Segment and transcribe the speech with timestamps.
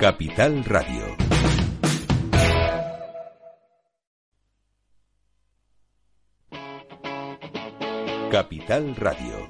[0.00, 1.16] Capital Radio.
[8.30, 9.48] Capital Radio.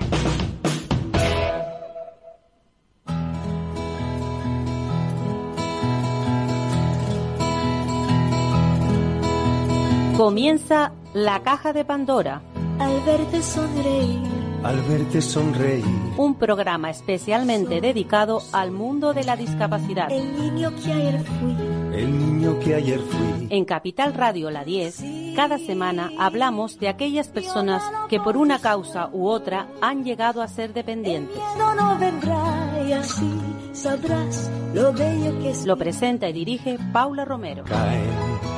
[10.17, 12.41] Comienza la caja de Pandora.
[12.79, 14.28] Al verte sonreír
[14.63, 15.85] al verte sonreír.
[16.17, 20.11] Un programa especialmente dedicado al mundo de la discapacidad.
[20.11, 21.57] El niño que ayer fui.
[21.95, 23.47] El niño que ayer fui.
[23.51, 25.03] En Capital Radio La 10,
[25.35, 30.49] cada semana hablamos de aquellas personas que por una causa u otra han llegado a
[30.49, 31.37] ser dependientes.
[31.57, 33.31] no vendrá y así
[33.73, 35.65] sabrás lo bello que es.
[35.65, 37.65] Lo presenta y dirige Paula Romero.
[37.65, 38.11] Caen,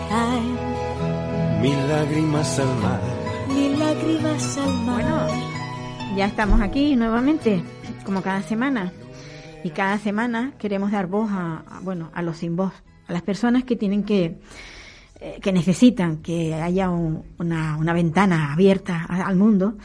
[0.08, 3.00] caen mil lágrimas al mar.
[3.48, 5.49] Mil lágrimas al mar.
[6.16, 7.62] Ya estamos aquí nuevamente,
[8.04, 8.92] como cada semana.
[9.62, 12.72] Y cada semana queremos dar voz a, bueno, a los sin voz,
[13.06, 14.38] a las personas que tienen que,
[15.20, 19.76] eh, que necesitan que haya una, una, ventana abierta al mundo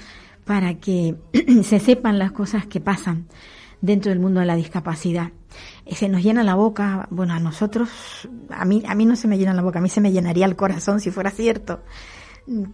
[0.46, 1.16] para que
[1.64, 3.28] se sepan las cosas que pasan
[3.82, 5.32] dentro del mundo de la discapacidad.
[5.92, 7.90] Se nos llena la boca, bueno, a nosotros,
[8.50, 10.46] a mí, a mí no se me llena la boca, a mí se me llenaría
[10.46, 11.82] el corazón si fuera cierto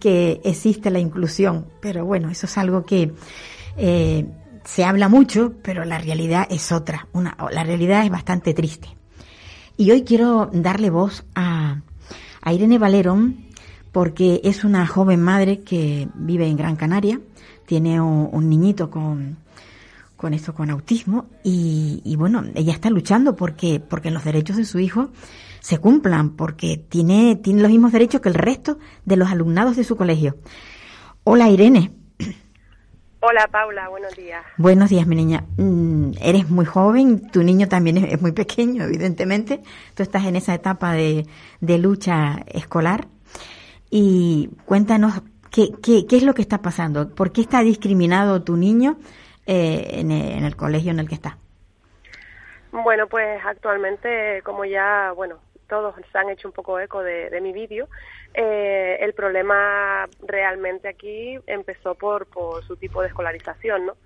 [0.00, 3.12] que existe la inclusión, pero bueno, eso es algo que
[3.76, 4.26] eh,
[4.64, 8.88] se habla mucho, pero la realidad es otra, una, la realidad es bastante triste.
[9.76, 11.80] Y hoy quiero darle voz a,
[12.42, 13.46] a Irene Valerón,
[13.92, 17.20] porque es una joven madre que vive en Gran Canaria,
[17.66, 19.38] tiene un, niñito con,
[20.22, 24.64] con esto, con autismo, y, y, bueno, ella está luchando porque, porque los derechos de
[24.64, 25.10] su hijo
[25.58, 29.82] se cumplan, porque tiene, tiene los mismos derechos que el resto de los alumnados de
[29.82, 30.36] su colegio.
[31.24, 31.90] Hola Irene.
[33.18, 34.44] Hola Paula, buenos días.
[34.58, 35.44] Buenos días, mi niña.
[35.56, 39.60] Mm, eres muy joven, tu niño también es, muy pequeño, evidentemente.
[39.96, 41.26] Tú estás en esa etapa de,
[41.60, 43.08] de lucha escolar.
[43.90, 45.20] Y cuéntanos
[45.50, 48.98] qué, qué, qué, es lo que está pasando, por qué está discriminado tu niño
[49.46, 51.38] eh, en, en el colegio en el que está.
[52.72, 55.40] Bueno, pues actualmente, como ya, bueno,
[55.72, 57.88] todos se han hecho un poco eco de, mi vídeo,
[58.34, 63.96] eh, el problema realmente aquí empezó por, por su tipo de escolarización, ¿no?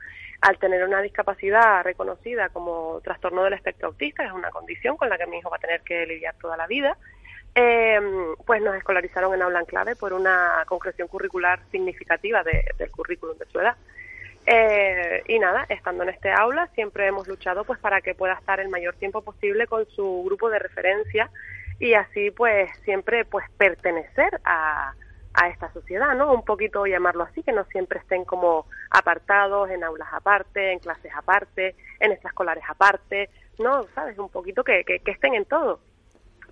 [0.42, 5.18] Al tener una discapacidad reconocida como trastorno del espectro autista, es una condición con la
[5.18, 6.96] que mi hijo va a tener que lidiar toda la vida,
[7.54, 8.00] eh,
[8.46, 13.46] pues nos escolarizaron en aula en clave por una concreción curricular significativa del currículum de
[13.46, 13.76] su edad.
[14.48, 18.60] Eh, y nada, estando en este aula siempre hemos luchado pues para que pueda estar
[18.60, 21.30] el mayor tiempo posible con su grupo de referencia
[21.80, 24.94] y así pues siempre pues pertenecer a,
[25.34, 26.32] a esta sociedad, ¿no?
[26.32, 31.12] Un poquito llamarlo así, que no siempre estén como apartados en aulas aparte, en clases
[31.14, 33.84] aparte, en extraescolares aparte, ¿no?
[33.96, 34.16] ¿Sabes?
[34.16, 35.80] Un poquito que, que, que estén en todo.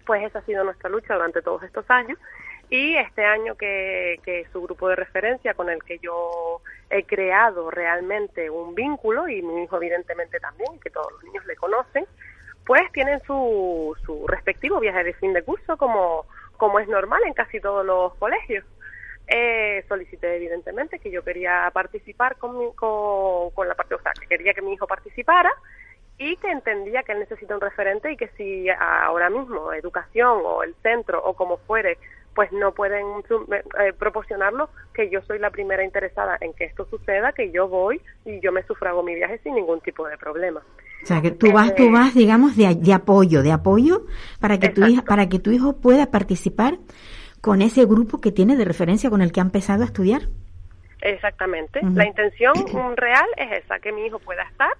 [0.04, 2.18] Pues esa ha sido nuestra lucha durante todos estos años
[2.70, 6.60] y este año que, que su grupo de referencia con el que yo
[6.90, 11.56] he creado realmente un vínculo y mi hijo evidentemente también, que todos los niños le
[11.56, 12.06] conocen,
[12.66, 16.26] pues tienen su, su respectivo viaje de fin de curso como,
[16.56, 18.64] como es normal en casi todos los colegios.
[19.26, 24.26] Eh, solicité evidentemente que yo quería participar con, con, con la parte, o sea, que
[24.26, 25.50] quería que mi hijo participara
[26.18, 30.62] y que entendía que él necesita un referente y que si ahora mismo educación o
[30.62, 31.98] el centro o como fuere
[32.34, 33.06] pues no pueden
[33.80, 38.00] eh, proporcionarlo, que yo soy la primera interesada en que esto suceda, que yo voy
[38.24, 40.60] y yo me sufrago mi viaje sin ningún tipo de problema.
[41.02, 44.06] O sea, que tú vas, tú vas, digamos, de, de apoyo, de apoyo
[44.40, 46.78] para que, tu para que tu hijo pueda participar
[47.40, 50.22] con ese grupo que tiene de referencia con el que ha empezado a estudiar.
[51.02, 51.80] Exactamente.
[51.82, 52.54] La intención
[52.96, 54.70] real es esa, que mi hijo pueda estar,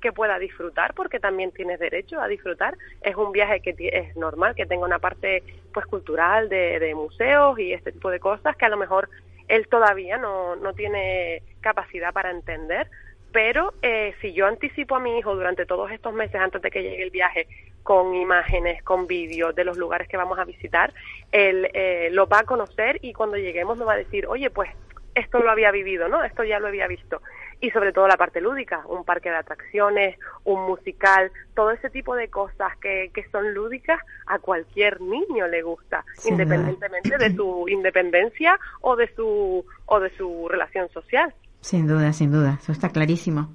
[0.00, 2.76] que pueda disfrutar, porque también tiene derecho a disfrutar.
[3.02, 7.58] Es un viaje que es normal, que tenga una parte pues cultural de, de museos
[7.58, 9.08] y este tipo de cosas que a lo mejor
[9.48, 12.88] él todavía no, no tiene capacidad para entender,
[13.32, 16.82] pero eh, si yo anticipo a mi hijo durante todos estos meses antes de que
[16.82, 17.46] llegue el viaje
[17.82, 20.92] con imágenes, con vídeos de los lugares que vamos a visitar,
[21.32, 24.70] él eh, lo va a conocer y cuando lleguemos nos va a decir, oye, pues
[25.14, 26.22] esto lo había vivido, ¿no?
[26.22, 27.20] Esto ya lo había visto.
[27.60, 32.14] Y sobre todo la parte lúdica, un parque de atracciones, un musical, todo ese tipo
[32.14, 38.58] de cosas que, que son lúdicas, a cualquier niño le gusta, independientemente de su independencia
[38.80, 41.34] o de su, o de su relación social.
[41.60, 43.54] Sin duda, sin duda, eso está clarísimo.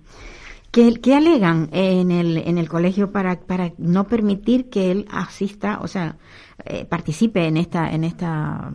[0.72, 5.80] ¿Qué, qué alegan en el, en el colegio para, para no permitir que él asista,
[5.81, 6.18] o sea,
[6.66, 8.72] eh, participe en esta, en esta,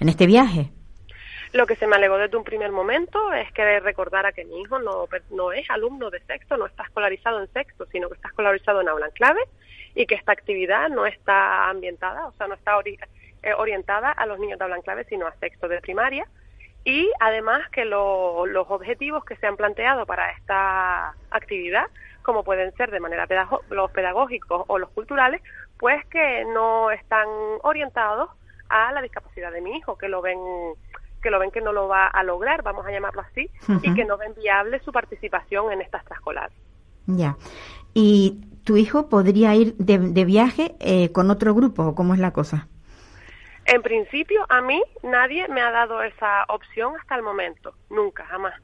[0.00, 0.72] en este viaje?
[1.52, 4.78] Lo que se me alegó desde un primer momento es que recordara que mi hijo
[4.78, 8.80] no, no es alumno de sexto, no está escolarizado en sexto, sino que está escolarizado
[8.80, 9.40] en aula en clave
[9.94, 14.38] y que esta actividad no está ambientada, o sea, no está eh, orientada a los
[14.38, 16.26] niños de aula en clave, sino a sexto de primaria.
[16.84, 21.84] Y además que los objetivos que se han planteado para esta actividad,
[22.22, 23.28] como pueden ser de manera
[23.68, 25.42] los pedagógicos o los culturales,
[25.78, 27.28] pues que no están
[27.62, 28.30] orientados
[28.68, 30.38] a la discapacidad de mi hijo, que lo ven
[31.22, 33.48] que lo ven que no lo va a lograr, vamos a llamarlo así,
[33.82, 36.50] y que no ven viable su participación en esta extraescolar.
[37.06, 37.36] Ya.
[37.94, 42.32] ¿Y tu hijo podría ir de, viaje eh, con otro grupo o cómo es la
[42.32, 42.68] cosa?
[43.64, 48.54] En principio, a mí nadie me ha dado esa opción hasta el momento, nunca, jamás.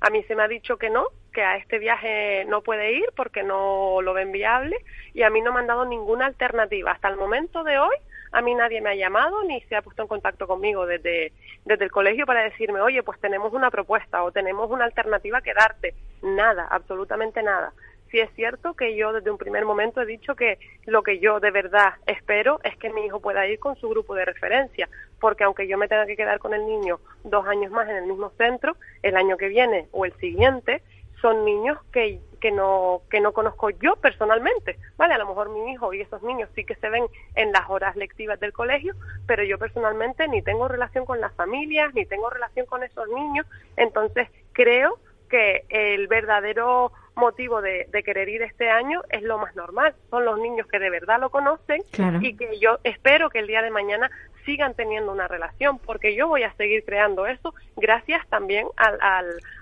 [0.00, 3.06] A mí se me ha dicho que no, que a este viaje no puede ir
[3.14, 4.76] porque no lo ven viable
[5.12, 6.92] y a mí no me han dado ninguna alternativa.
[6.92, 7.96] Hasta el momento de hoy
[8.36, 11.32] a mí nadie me ha llamado ni se ha puesto en contacto conmigo desde,
[11.64, 15.54] desde el colegio para decirme, oye, pues tenemos una propuesta o tenemos una alternativa que
[15.54, 15.94] darte.
[16.22, 17.72] Nada, absolutamente nada.
[18.10, 21.40] Sí es cierto que yo desde un primer momento he dicho que lo que yo
[21.40, 24.86] de verdad espero es que mi hijo pueda ir con su grupo de referencia,
[25.18, 28.04] porque aunque yo me tenga que quedar con el niño dos años más en el
[28.04, 30.82] mismo centro, el año que viene o el siguiente,
[31.22, 35.14] son niños que, que no que no conozco yo personalmente, ¿vale?
[35.14, 37.96] A lo mejor mi hijo y esos niños sí que se ven en las horas
[37.96, 38.94] lectivas del colegio,
[39.26, 43.46] pero yo personalmente ni tengo relación con las familias, ni tengo relación con esos niños,
[43.76, 44.98] entonces creo
[45.28, 49.94] que el verdadero motivo de, querer ir este año es lo más normal.
[50.10, 51.82] Son los niños que de verdad lo conocen
[52.20, 54.10] y que yo espero que el día de mañana
[54.44, 58.98] sigan teniendo una relación, porque yo voy a seguir creando eso gracias también al,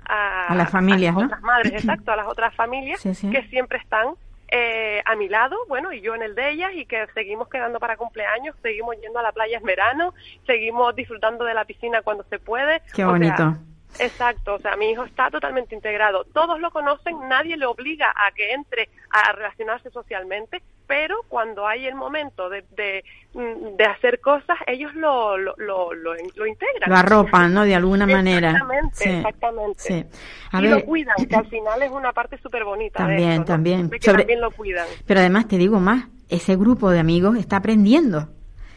[0.05, 4.09] a, las familias, a las madres, exacto, a las otras familias que siempre están
[4.49, 7.81] eh, a mi lado, bueno, y yo en el de ellas, y que seguimos quedando
[7.81, 10.13] para cumpleaños, seguimos yendo a la playa en verano,
[10.47, 12.83] seguimos disfrutando de la piscina cuando se puede.
[12.95, 13.57] Qué bonito.
[13.99, 16.25] Exacto, o sea, mi hijo está totalmente integrado.
[16.33, 21.87] Todos lo conocen, nadie le obliga a que entre a relacionarse socialmente, pero cuando hay
[21.87, 26.89] el momento de, de, mm, hacer cosas, ellos lo, lo, lo, lo, integran.
[26.89, 27.65] Lo arropan, ¿no?
[27.65, 28.51] De alguna manera.
[28.51, 30.07] Exactamente, exactamente.
[30.53, 32.99] y lo cuidan, que al final es una parte súper bonita.
[32.99, 33.91] También, también.
[33.91, 34.87] también lo cuidan.
[35.07, 38.29] Pero además te digo más, ese grupo de amigos está aprendiendo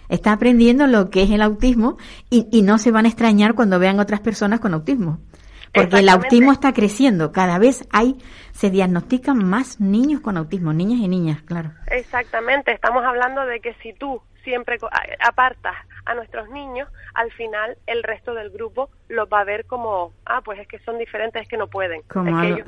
[0.10, 1.98] está aprendiendo lo que es el autismo
[2.30, 5.20] y, y no se van a extrañar cuando vean otras personas con autismo.
[5.74, 8.18] Porque el autismo está creciendo, cada vez hay,
[8.52, 11.72] se diagnostican más niños con autismo, niñas y niñas, claro.
[11.88, 14.78] Exactamente, estamos hablando de que si tú siempre
[15.20, 15.76] apartas
[16.06, 20.42] a nuestros niños, al final el resto del grupo los va a ver como, ah,
[20.44, 22.02] pues es que son diferentes, es que no pueden.
[22.04, 22.64] Como algo,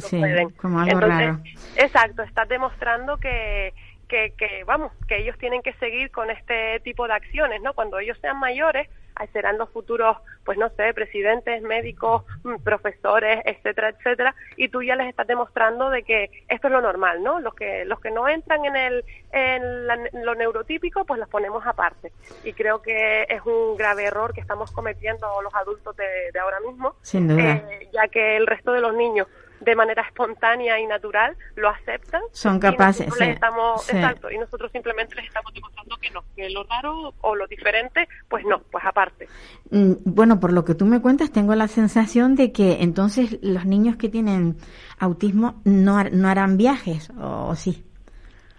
[0.58, 1.40] Como algo raro.
[1.78, 3.74] Exacto, estás demostrando que,
[4.10, 7.74] que, que, vamos, que ellos tienen que seguir con este tipo de acciones, ¿no?
[7.74, 8.90] Cuando ellos sean mayores,
[9.28, 14.96] serán los futuros, pues no sé, presidentes, médicos, mm, profesores, etcétera, etcétera, y tú ya
[14.96, 17.40] les estás demostrando de que esto es lo normal, ¿no?
[17.40, 22.12] Los que los que no entran en el en lo neurotípico, pues los ponemos aparte.
[22.44, 26.96] Y creo que es un grave error que estamos cometiendo los adultos de, ahora mismo,
[27.02, 27.56] Sin duda.
[27.56, 29.28] Eh, ya que el resto de los niños
[29.60, 32.22] de manera espontánea y natural lo aceptan.
[32.32, 33.12] Son capaces.
[33.20, 37.36] Y estamos, Exacto, y nosotros simplemente les estamos demostrando que no, que lo raro o
[37.36, 39.28] lo diferente, pues no, pues aparte.
[39.72, 43.66] Mm, bueno, por lo que tú me cuentas, tengo la sensación de que entonces los
[43.66, 44.58] niños que tienen
[45.00, 47.86] autismo no, no harán viajes, ¿o sí?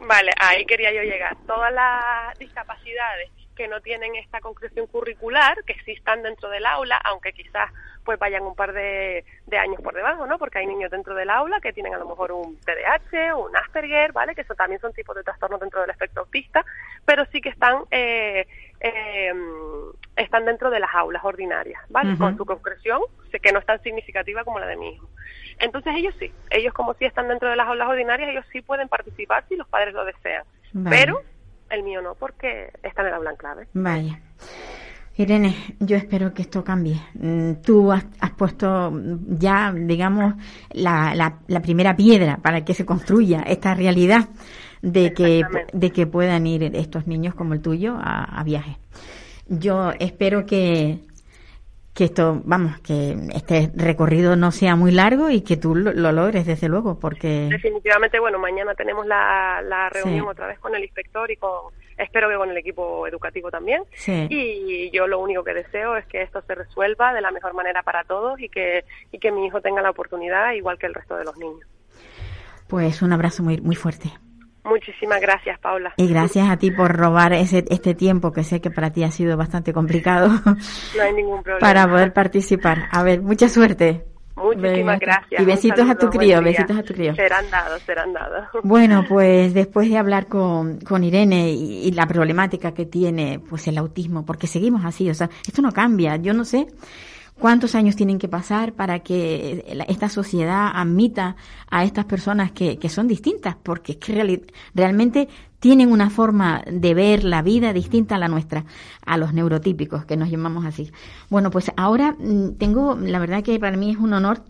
[0.00, 1.36] Vale, ahí quería yo llegar.
[1.46, 6.96] Todas las discapacidades que no tienen esta concreción curricular, que sí están dentro del aula,
[7.04, 7.70] aunque quizás
[8.06, 10.38] pues vayan un par de, años por debajo, ¿no?
[10.38, 14.12] Porque hay niños dentro del aula que tienen a lo mejor un TDAH, un Asperger,
[14.14, 14.34] ¿vale?
[14.34, 16.64] Que eso también son tipos de trastornos dentro del espectro autista,
[17.04, 18.46] pero sí que están eh,
[18.80, 19.30] eh,
[20.16, 22.16] están dentro de las aulas ordinarias, ¿vale?
[22.16, 23.02] Con su concreción,
[23.42, 25.06] que no es tan significativa como la de mi hijo.
[25.58, 28.88] Entonces ellos sí, ellos como si están dentro de las aulas ordinarias, ellos sí pueden
[28.88, 30.44] participar si los padres lo desean,
[30.88, 31.20] pero
[31.70, 33.66] el mío no, porque está en el aula en clave.
[33.74, 34.20] Vaya.
[35.16, 37.00] Irene, yo espero que esto cambie.
[37.14, 38.04] Mm, tú has,
[38.36, 38.92] puesto
[39.28, 40.34] ya, digamos,
[40.70, 41.14] la,
[41.46, 44.28] la, primera piedra para que se construya esta realidad
[44.80, 48.78] de que, de que puedan ir estos niños como el tuyo a, a viaje.
[49.46, 51.00] Yo espero que,
[51.94, 56.46] que esto, vamos, que este recorrido no sea muy largo y que tú lo, logres,
[56.46, 57.48] desde luego, porque...
[57.50, 62.28] Definitivamente, bueno, mañana tenemos la, la reunión otra vez con el inspector y con, espero
[62.28, 63.82] que con el equipo educativo también.
[64.06, 67.82] Y yo lo único que deseo es que esto se resuelva de la mejor manera
[67.82, 71.16] para todos y que, y que mi hijo tenga la oportunidad igual que el resto
[71.16, 71.66] de los niños.
[72.68, 74.10] Pues un abrazo muy, muy fuerte.
[74.64, 75.92] Muchísimas gracias, Paula.
[75.96, 79.10] Y gracias a ti por robar ese, este tiempo que sé que para ti ha
[79.10, 80.28] sido bastante complicado.
[80.44, 81.60] No hay ningún problema.
[81.60, 82.88] Para poder participar.
[82.92, 84.04] A ver, mucha suerte.
[84.36, 85.40] Muchísimas gracias.
[85.40, 87.14] Y besitos a tu crío, besitos a tu crío.
[87.14, 88.48] Serán dados, serán dados.
[88.62, 93.68] Bueno, pues después de hablar con, con Irene y, y, la problemática que tiene pues
[93.68, 96.66] el autismo, porque seguimos así, o sea, esto no cambia, yo no sé
[97.40, 101.36] cuántos años tienen que pasar para que esta sociedad admita
[101.68, 103.98] a estas personas que, son distintas, porque
[104.74, 105.28] realmente
[105.58, 108.64] tienen una forma de ver la vida distinta a la nuestra,
[109.04, 110.92] a los neurotípicos, que nos llamamos así.
[111.28, 114.42] Bueno, pues ahora mm, tengo, la verdad que para mí es un honor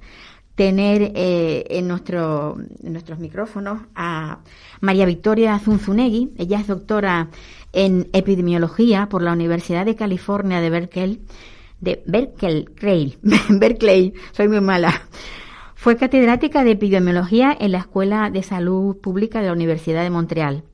[0.55, 4.41] tener eh, en, nuestro, en nuestros micrófonos a
[4.81, 6.33] María Victoria Zunzunegui.
[6.37, 7.29] Ella es doctora
[7.73, 11.21] en epidemiología por la Universidad de California de Berkeley
[11.81, 13.17] de Berkeley,
[13.49, 15.03] Berkeley, soy muy mala.
[15.75, 20.65] Fue catedrática de epidemiología en la Escuela de Salud Pública de la Universidad de Montreal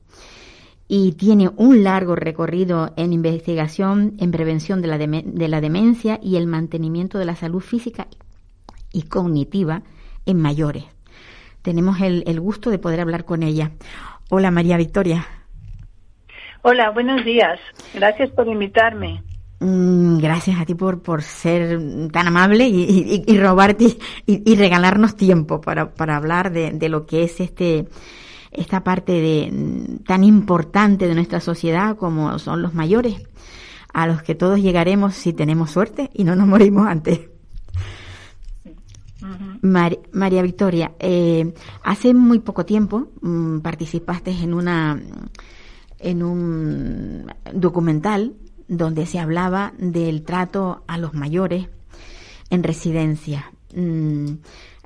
[0.89, 6.37] y tiene un largo recorrido en investigación en prevención de la, de la demencia y
[6.37, 8.07] el mantenimiento de la salud física
[8.91, 9.83] y cognitiva
[10.25, 10.85] en mayores.
[11.61, 13.71] Tenemos el, el gusto de poder hablar con ella.
[14.29, 15.25] Hola María Victoria.
[16.63, 17.59] Hola, buenos días.
[17.93, 19.23] Gracias por invitarme.
[19.59, 21.79] Mm, gracias a ti por, por ser
[22.11, 23.97] tan amable y, y, robarte
[24.27, 27.87] y, regalarnos tiempo para, para hablar de, de, lo que es este
[28.51, 33.15] esta parte de tan importante de nuestra sociedad como son los mayores,
[33.93, 37.21] a los que todos llegaremos si tenemos suerte y no nos morimos antes.
[39.61, 41.51] María Victoria, eh,
[41.83, 45.01] hace muy poco tiempo mm, participaste en una
[45.99, 48.35] en un documental
[48.67, 51.69] donde se hablaba del trato a los mayores
[52.49, 53.51] en residencia.
[53.75, 54.35] Mm,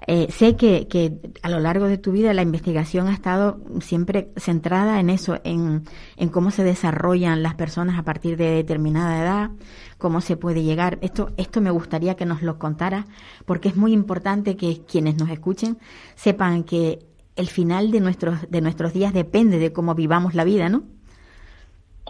[0.07, 4.29] eh, sé que, que, a lo largo de tu vida la investigación ha estado siempre
[4.35, 5.83] centrada en eso, en,
[6.17, 9.51] en, cómo se desarrollan las personas a partir de determinada edad,
[9.99, 10.97] cómo se puede llegar.
[11.01, 13.05] Esto, esto me gustaría que nos lo contara,
[13.45, 15.77] porque es muy importante que quienes nos escuchen
[16.15, 16.99] sepan que
[17.35, 20.83] el final de nuestros, de nuestros días depende de cómo vivamos la vida, ¿no?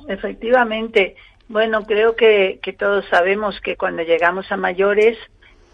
[0.07, 1.15] Efectivamente.
[1.51, 5.17] Bueno, creo que, que todos sabemos que cuando llegamos a mayores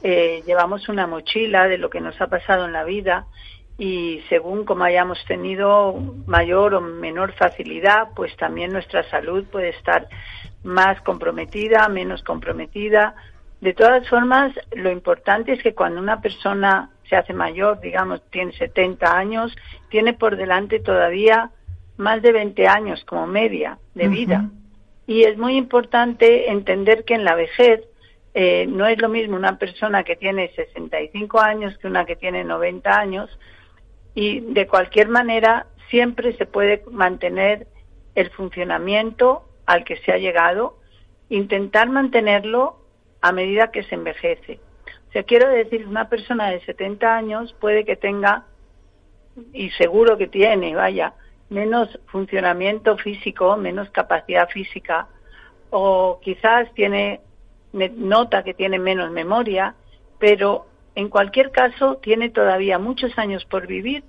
[0.01, 3.27] eh, llevamos una mochila de lo que nos ha pasado en la vida
[3.77, 5.93] y según como hayamos tenido
[6.25, 10.07] mayor o menor facilidad, pues también nuestra salud puede estar
[10.63, 13.13] más comprometida, menos comprometida.
[13.61, 18.51] De todas formas, lo importante es que cuando una persona se hace mayor, digamos, tiene
[18.53, 19.55] 70 años,
[19.89, 21.51] tiene por delante todavía
[21.97, 24.49] más de 20 años como media de vida.
[25.07, 27.81] Y es muy importante entender que en la vejez
[28.33, 32.43] eh, no es lo mismo una persona que tiene 65 años que una que tiene
[32.43, 33.39] 90 años
[34.13, 37.67] y de cualquier manera siempre se puede mantener
[38.15, 40.77] el funcionamiento al que se ha llegado,
[41.29, 42.77] intentar mantenerlo
[43.21, 44.59] a medida que se envejece.
[45.09, 48.45] O sea, quiero decir, una persona de 70 años puede que tenga,
[49.53, 51.13] y seguro que tiene, vaya,
[51.49, 55.07] menos funcionamiento físico, menos capacidad física,
[55.69, 57.21] o quizás tiene,
[57.73, 59.75] nota que tiene menos memoria,
[60.19, 64.03] pero en cualquier caso tiene todavía muchos años por vivir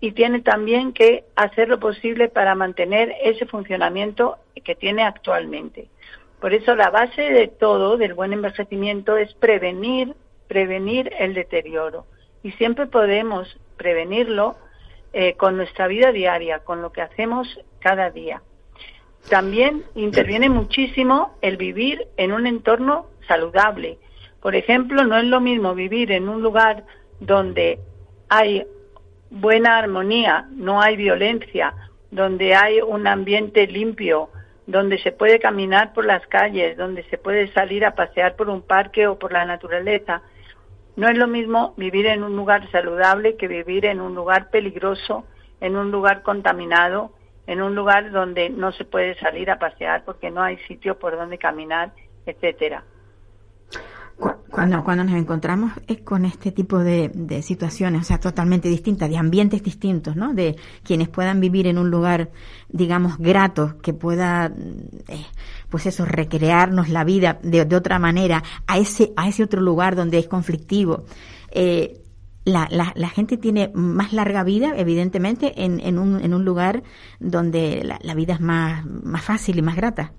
[0.00, 5.88] y tiene también que hacer lo posible para mantener ese funcionamiento que tiene actualmente.
[6.40, 10.14] Por eso la base de todo del buen envejecimiento es prevenir,
[10.48, 12.04] prevenir el deterioro.
[12.42, 14.56] Y siempre podemos prevenirlo
[15.18, 17.48] eh, con nuestra vida diaria, con lo que hacemos
[17.80, 18.42] cada día.
[19.30, 23.96] También interviene muchísimo el vivir en un entorno saludable.
[24.42, 26.84] Por ejemplo, no es lo mismo vivir en un lugar
[27.18, 27.78] donde
[28.28, 28.66] hay
[29.30, 31.72] buena armonía, no hay violencia,
[32.10, 34.28] donde hay un ambiente limpio,
[34.66, 38.60] donde se puede caminar por las calles, donde se puede salir a pasear por un
[38.60, 40.20] parque o por la naturaleza,
[40.96, 45.26] no es lo mismo vivir en un lugar saludable que vivir en un lugar peligroso,
[45.60, 47.12] en un lugar contaminado,
[47.46, 51.16] en un lugar donde no se puede salir a pasear porque no hay sitio por
[51.16, 51.92] donde caminar,
[52.24, 52.82] etcétera.
[54.56, 59.62] Cuando, nos encontramos es con este tipo de, situaciones, o sea, totalmente distintas, de ambientes
[59.62, 60.32] distintos, ¿no?
[60.32, 62.30] De quienes puedan vivir en un lugar,
[62.70, 64.50] digamos, grato, que pueda,
[65.08, 65.26] eh,
[65.68, 70.16] pues eso, recrearnos la vida de, otra manera, a ese, a ese otro lugar donde
[70.16, 71.04] es conflictivo.
[71.50, 72.00] Eh,
[72.46, 76.82] la, la, gente tiene más larga vida, evidentemente, en, en, un, en un lugar
[77.20, 80.12] donde la, la vida es más, más fácil y más grata.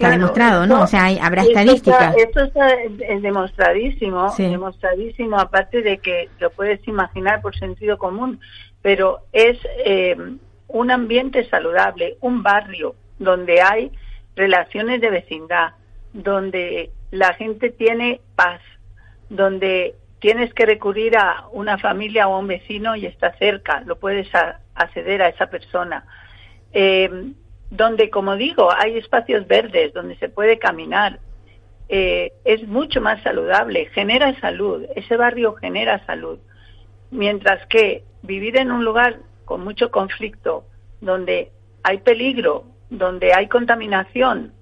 [0.00, 0.80] Está demostrado, ¿no?
[0.80, 2.16] O sea, hay, habrá estadísticas.
[2.16, 8.40] Esto está, es demostradísimo, demostradísimo, aparte de que lo puedes imaginar por sentido común,
[8.80, 10.16] pero es eh,
[10.68, 13.92] un ambiente saludable, un barrio donde hay
[14.36, 15.74] relaciones de vecindad,
[16.14, 18.62] donde la gente tiene paz,
[19.28, 23.96] donde tienes que recurrir a una familia o a un vecino y está cerca, lo
[23.98, 24.28] puedes
[24.74, 26.06] acceder a esa persona.
[26.72, 27.32] Eh,
[27.70, 31.20] donde, como digo, hay espacios verdes, donde se puede caminar,
[31.88, 36.38] eh, es mucho más saludable, genera salud, ese barrio genera salud.
[37.10, 40.64] Mientras que vivir en un lugar con mucho conflicto,
[41.00, 41.50] donde
[41.82, 44.52] hay peligro, donde hay contaminación,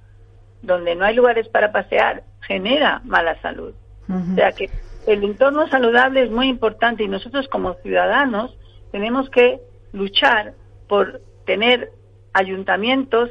[0.63, 3.75] donde no hay lugares para pasear, genera mala salud.
[4.09, 4.71] O sea que
[5.07, 8.57] el entorno saludable es muy importante y nosotros como ciudadanos
[8.91, 9.61] tenemos que
[9.93, 10.55] luchar
[10.89, 11.93] por tener
[12.33, 13.31] ayuntamientos,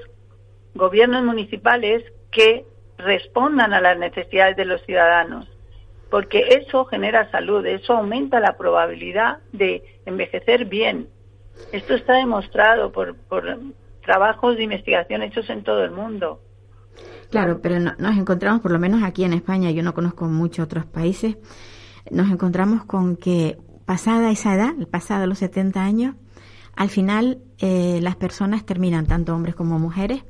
[0.75, 2.65] gobiernos municipales que
[2.97, 5.47] respondan a las necesidades de los ciudadanos,
[6.09, 11.07] porque eso genera salud, eso aumenta la probabilidad de envejecer bien.
[11.71, 13.59] Esto está demostrado por, por
[14.03, 16.41] trabajos de investigación hechos en todo el mundo.
[17.29, 20.85] Claro, pero nos encontramos, por lo menos aquí en España, yo no conozco muchos otros
[20.85, 21.37] países,
[22.09, 26.15] nos encontramos con que pasada esa edad, pasada los 70 años,
[26.77, 30.23] al final eh, las personas terminan, tanto hombres como mujeres,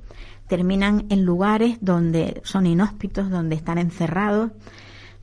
[0.47, 4.51] terminan en lugares donde son inhóspitos, donde están encerrados,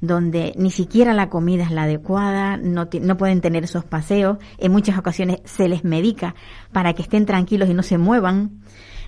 [0.02, 4.70] donde ni siquiera la comida es la adecuada, no, no, pueden tener esos paseos, en
[4.70, 6.34] muchas ocasiones se les medica
[6.72, 8.60] para que estén tranquilos y no se muevan.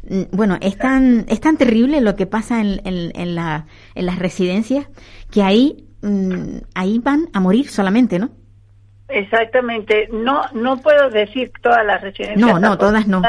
[0.08, 4.18] Mm, bueno, es tan, es tan terrible lo que pasa en, en, la, en las
[4.18, 4.88] residencias
[5.30, 8.30] que ahí, mm, ahí van a morir solamente, ¿no?
[9.08, 10.08] Exactamente.
[10.12, 12.38] No, no puedo decir todas las residencias.
[12.38, 13.22] No, no, todas no.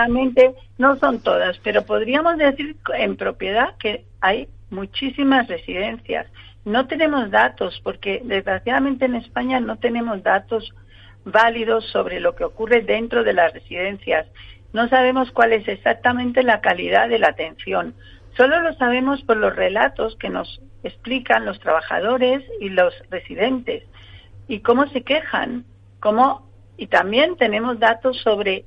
[0.77, 6.27] No son todas, pero podríamos decir en propiedad que hay muchísimas residencias.
[6.65, 10.74] No tenemos datos porque desgraciadamente en España no tenemos datos
[11.25, 14.27] válidos sobre lo que ocurre dentro de las residencias
[14.74, 17.96] no sabemos cuál es exactamente la calidad de la atención.
[18.36, 23.84] Solo lo sabemos por los relatos que nos explican los trabajadores y los residentes
[24.48, 25.66] y cómo se quejan,
[26.00, 28.66] cómo y también tenemos datos sobre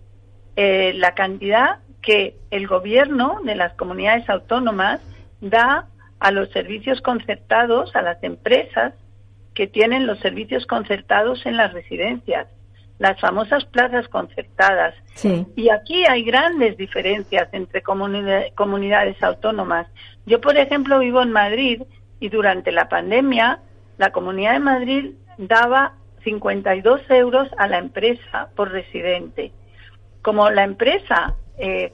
[0.57, 5.01] eh, la cantidad que el gobierno de las comunidades autónomas
[5.41, 5.87] da
[6.19, 8.95] a los servicios concertados, a las empresas
[9.55, 12.49] que tienen los servicios concertados en las residencias
[13.01, 14.95] las famosas plazas concertadas.
[15.57, 19.87] Y aquí hay grandes diferencias entre comunidades autónomas.
[20.27, 21.83] Yo, por ejemplo, vivo en Madrid
[22.21, 23.61] y durante la pandemia
[23.97, 29.53] la Comunidad de Madrid daba 52 euros a la empresa por residente.
[30.23, 31.93] Como la empresa eh,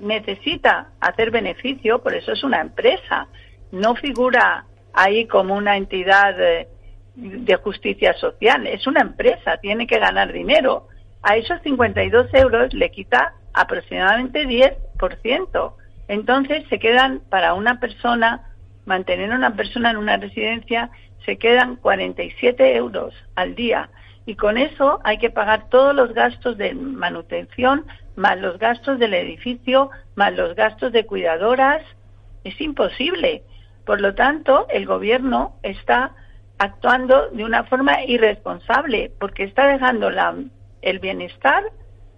[0.00, 3.28] necesita hacer beneficio, por eso es una empresa,
[3.70, 6.68] no figura ahí como una entidad eh,
[7.14, 8.66] de justicia social.
[8.66, 10.88] Es una empresa, tiene que ganar dinero.
[11.22, 15.72] A esos 52 euros le quita aproximadamente 10%.
[16.08, 18.50] Entonces se quedan para una persona,
[18.86, 20.90] mantener a una persona en una residencia,
[21.24, 23.90] se quedan 47 euros al día.
[24.26, 29.14] Y con eso hay que pagar todos los gastos de manutención, más los gastos del
[29.14, 31.82] edificio, más los gastos de cuidadoras.
[32.44, 33.42] Es imposible.
[33.86, 36.14] Por lo tanto, el gobierno está
[36.58, 40.34] actuando de una forma irresponsable porque está dejando la,
[40.82, 41.64] el bienestar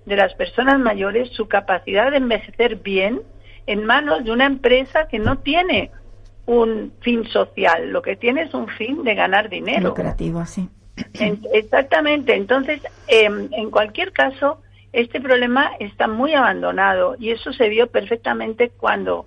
[0.06, 3.22] de las personas mayores, su capacidad de envejecer bien,
[3.66, 5.92] en manos de una empresa que no tiene
[6.46, 9.88] un fin social, lo que tiene es un fin de ganar dinero.
[9.88, 10.68] Lucrativo, sí.
[11.52, 12.34] exactamente.
[12.34, 14.60] Entonces, em, en cualquier caso,
[14.92, 19.26] este problema está muy abandonado y eso se vio perfectamente cuando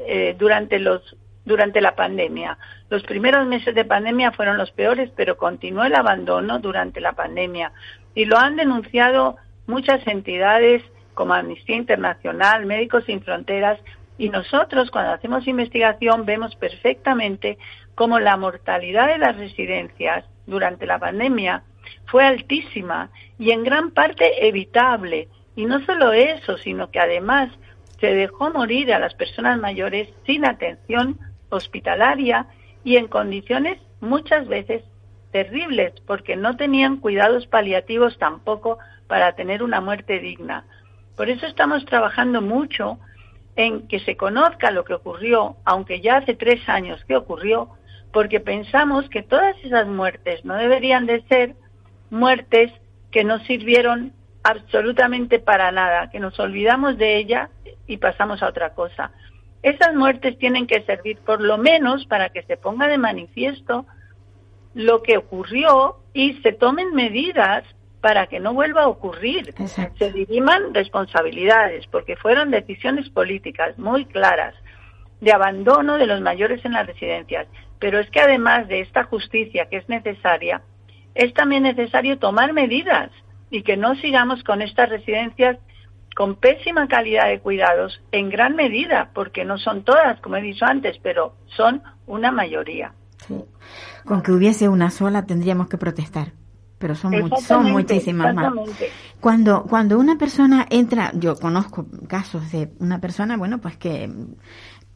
[0.00, 2.58] eh, durante los durante la pandemia.
[2.90, 7.72] Los primeros meses de pandemia fueron los peores, pero continuó el abandono durante la pandemia
[8.16, 9.36] y lo han denunciado
[9.68, 10.82] muchas entidades
[11.14, 13.78] como Amnistía Internacional, Médicos Sin Fronteras
[14.18, 17.58] y nosotros cuando hacemos investigación vemos perfectamente
[17.94, 21.64] cómo la mortalidad de las residencias durante la pandemia
[22.06, 25.28] fue altísima y en gran parte evitable.
[25.54, 27.50] Y no solo eso, sino que además
[28.00, 32.46] se dejó morir a las personas mayores sin atención hospitalaria
[32.84, 34.82] y en condiciones muchas veces
[35.32, 40.64] terribles porque no tenían cuidados paliativos tampoco para tener una muerte digna.
[41.16, 42.98] Por eso estamos trabajando mucho
[43.56, 47.70] en que se conozca lo que ocurrió, aunque ya hace tres años que ocurrió,
[48.12, 51.56] porque pensamos que todas esas muertes no deberían de ser
[52.10, 52.70] muertes
[53.10, 57.50] que no sirvieron absolutamente para nada, que nos olvidamos de ella
[57.86, 59.10] y pasamos a otra cosa.
[59.62, 63.86] Esas muertes tienen que servir por lo menos para que se ponga de manifiesto
[64.74, 67.64] lo que ocurrió y se tomen medidas
[68.06, 69.52] para que no vuelva a ocurrir.
[69.58, 69.96] Exacto.
[69.98, 74.54] Se diriman responsabilidades, porque fueron decisiones políticas muy claras
[75.20, 77.48] de abandono de los mayores en las residencias.
[77.80, 80.62] Pero es que además de esta justicia que es necesaria,
[81.16, 83.10] es también necesario tomar medidas
[83.50, 85.58] y que no sigamos con estas residencias
[86.14, 90.64] con pésima calidad de cuidados en gran medida, porque no son todas, como he dicho
[90.64, 92.92] antes, pero son una mayoría.
[93.26, 93.44] Sí.
[94.04, 96.34] Con que hubiese una sola tendríamos que protestar,
[96.78, 98.52] pero son, son muchísimas más.
[99.20, 104.10] Cuando, cuando una persona entra, yo conozco casos de una persona, bueno, pues que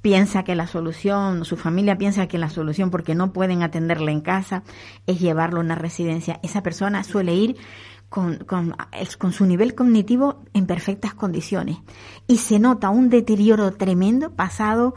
[0.03, 4.21] piensa que la solución, su familia piensa que la solución, porque no pueden atenderle en
[4.21, 4.62] casa,
[5.07, 6.38] es llevarlo a una residencia.
[6.43, 7.57] Esa persona suele ir
[8.09, 8.75] con, con,
[9.19, 11.79] con su nivel cognitivo en perfectas condiciones
[12.27, 14.95] y se nota un deterioro tremendo pasado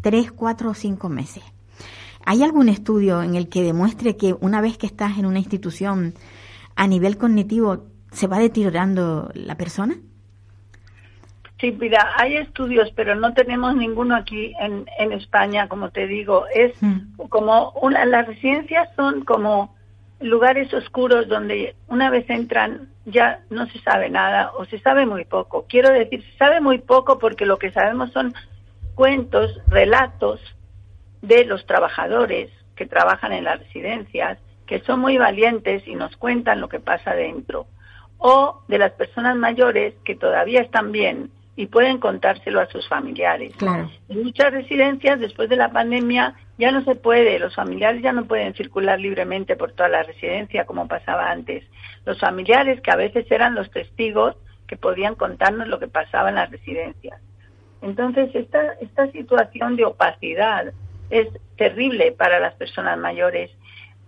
[0.00, 1.42] tres, cuatro o cinco meses.
[2.30, 6.12] ¿Hay algún estudio en el que demuestre que una vez que estás en una institución
[6.76, 9.94] a nivel cognitivo se va deteriorando la persona?
[11.58, 16.44] Sí, mira, hay estudios, pero no tenemos ninguno aquí en, en España, como te digo.
[16.54, 17.16] Es Mm.
[17.30, 19.74] como una, las residencias son como
[20.20, 25.24] lugares oscuros donde una vez entran ya no se sabe nada o se sabe muy
[25.24, 25.64] poco.
[25.66, 28.34] Quiero decir, se sabe muy poco porque lo que sabemos son
[28.94, 30.42] cuentos, relatos
[31.22, 36.60] de los trabajadores que trabajan en las residencias, que son muy valientes y nos cuentan
[36.60, 37.66] lo que pasa dentro,
[38.18, 43.52] o de las personas mayores que todavía están bien y pueden contárselo a sus familiares.
[43.56, 43.90] Claro.
[44.08, 48.26] En muchas residencias, después de la pandemia, ya no se puede, los familiares ya no
[48.26, 51.64] pueden circular libremente por toda la residencia como pasaba antes.
[52.04, 54.36] Los familiares, que a veces eran los testigos,
[54.68, 57.20] que podían contarnos lo que pasaba en las residencias.
[57.82, 60.72] Entonces, esta, esta situación de opacidad
[61.10, 63.50] es terrible para las personas mayores.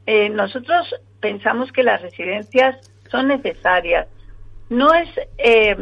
[0.06, 2.76] Eh, nosotros pensamos que las residencias
[3.10, 4.06] son necesarias.
[4.68, 5.08] No es,
[5.38, 5.76] eh,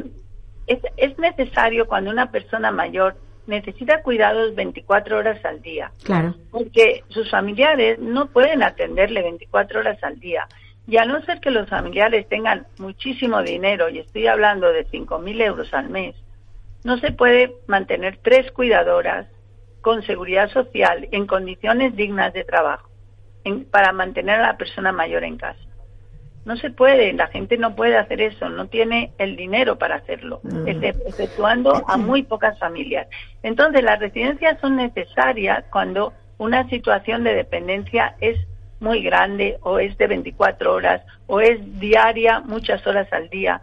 [0.67, 6.35] es, es necesario cuando una persona mayor necesita cuidados 24 horas al día, Claro.
[6.51, 10.47] porque sus familiares no pueden atenderle 24 horas al día.
[10.87, 15.43] Y a no ser que los familiares tengan muchísimo dinero, y estoy hablando de 5.000
[15.43, 16.15] euros al mes,
[16.85, 19.27] no se puede mantener tres cuidadoras
[19.81, 22.89] con seguridad social en condiciones dignas de trabajo
[23.45, 25.61] en- para mantener a la persona mayor en casa.
[26.45, 30.41] No se puede, la gente no puede hacer eso, no tiene el dinero para hacerlo,
[30.43, 33.07] excep- exceptuando a muy pocas familias.
[33.43, 38.39] Entonces, las residencias son necesarias cuando una situación de dependencia es
[38.81, 43.61] muy grande o es de 24 horas o es diaria, muchas horas al día.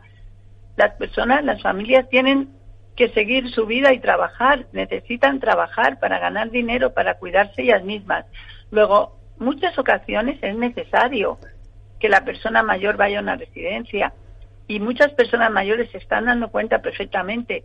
[0.76, 2.50] Las personas, las familias tienen
[2.96, 8.26] que seguir su vida y trabajar, necesitan trabajar para ganar dinero, para cuidarse ellas mismas.
[8.72, 11.38] Luego, muchas ocasiones es necesario
[12.00, 14.14] que la persona mayor vaya a una residencia
[14.68, 17.64] y muchas personas mayores se están dando cuenta perfectamente.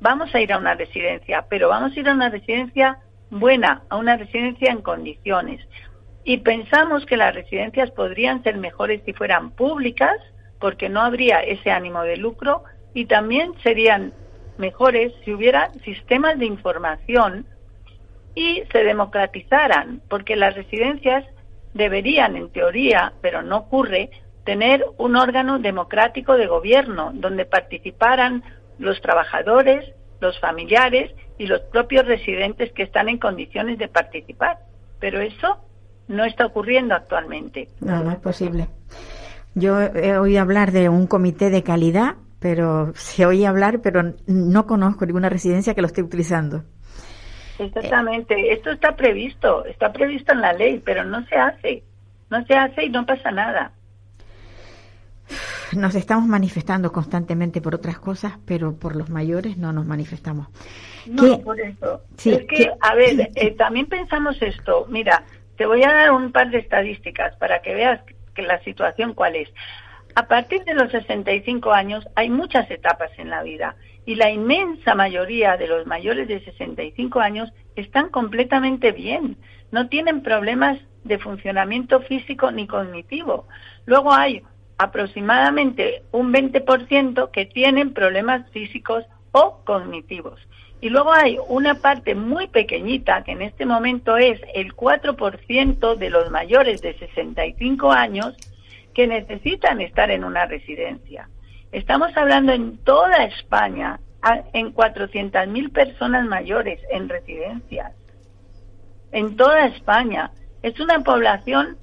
[0.00, 2.98] Vamos a ir a una residencia, pero vamos a ir a una residencia
[3.30, 5.66] buena, a una residencia en condiciones.
[6.24, 10.16] Y pensamos que las residencias podrían ser mejores si fueran públicas,
[10.58, 14.12] porque no habría ese ánimo de lucro, y también serían
[14.58, 17.46] mejores si hubiera sistemas de información
[18.34, 21.24] y se democratizaran, porque las residencias
[21.74, 24.10] deberían, en teoría, pero no ocurre,
[24.44, 28.42] tener un órgano democrático de gobierno donde participaran
[28.78, 34.58] los trabajadores, los familiares y los propios residentes que están en condiciones de participar.
[34.98, 35.58] Pero eso
[36.08, 37.68] no está ocurriendo actualmente.
[37.80, 38.68] No, no es posible.
[39.54, 44.66] Yo he oído hablar de un comité de calidad, pero se oye hablar, pero no
[44.66, 46.64] conozco ninguna residencia que lo esté utilizando.
[47.58, 48.52] Exactamente.
[48.52, 51.84] Esto está previsto, está previsto en la ley, pero no se hace.
[52.30, 53.72] No se hace y no pasa nada.
[55.76, 60.48] Nos estamos manifestando constantemente por otras cosas, pero por los mayores no nos manifestamos.
[61.06, 61.42] No, ¿Qué?
[61.42, 62.02] por eso.
[62.16, 62.72] Sí, es que, ¿qué?
[62.80, 64.86] a ver, eh, también pensamos esto.
[64.88, 65.22] Mira,
[65.56, 68.00] te voy a dar un par de estadísticas para que veas
[68.34, 69.48] que la situación cuál es.
[70.14, 74.94] A partir de los 65 años hay muchas etapas en la vida y la inmensa
[74.94, 79.36] mayoría de los mayores de 65 años están completamente bien,
[79.70, 83.46] no tienen problemas de funcionamiento físico ni cognitivo.
[83.86, 84.42] Luego hay
[84.78, 90.40] aproximadamente un 20% que tienen problemas físicos o cognitivos.
[90.80, 96.10] Y luego hay una parte muy pequeñita, que en este momento es el 4% de
[96.10, 98.34] los mayores de 65 años,
[98.94, 101.28] que necesitan estar en una residencia.
[101.72, 104.00] Estamos hablando en toda España,
[104.52, 107.92] en 400.000 personas mayores en residencias.
[109.12, 110.32] En toda España.
[110.62, 111.78] Es una población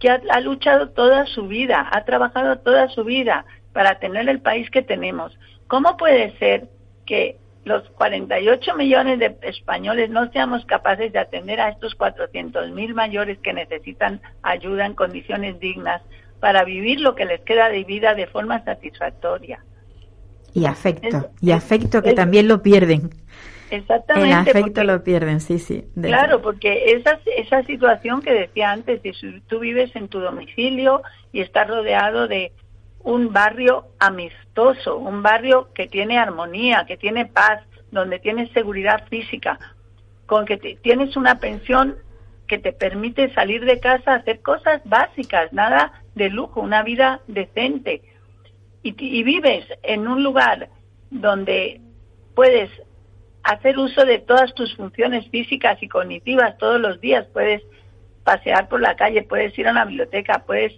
[0.00, 4.40] que ha, ha luchado toda su vida, ha trabajado toda su vida para tener el
[4.40, 5.38] país que tenemos.
[5.66, 6.68] ¿Cómo puede ser
[7.06, 13.38] que los 48 millones de españoles no seamos capaces de atender a estos 400.000 mayores
[13.38, 16.00] que necesitan ayuda en condiciones dignas
[16.38, 19.64] para vivir lo que les queda de vida de forma satisfactoria.
[20.54, 23.10] Y afecto, y afecto que también lo pierden.
[23.72, 24.28] Exactamente.
[24.30, 25.84] El afecto lo pierden, sí, sí.
[26.00, 31.02] Claro, porque esa, esa situación que decía antes, si tú vives en tu domicilio
[31.32, 32.52] y estás rodeado de
[33.06, 39.60] un barrio amistoso, un barrio que tiene armonía, que tiene paz, donde tienes seguridad física,
[40.26, 41.98] con que tienes una pensión
[42.48, 48.02] que te permite salir de casa, hacer cosas básicas, nada de lujo, una vida decente.
[48.82, 50.68] Y, y vives en un lugar
[51.08, 51.80] donde
[52.34, 52.70] puedes
[53.44, 57.62] hacer uso de todas tus funciones físicas y cognitivas todos los días, puedes
[58.24, 60.72] pasear por la calle, puedes ir a una biblioteca, puedes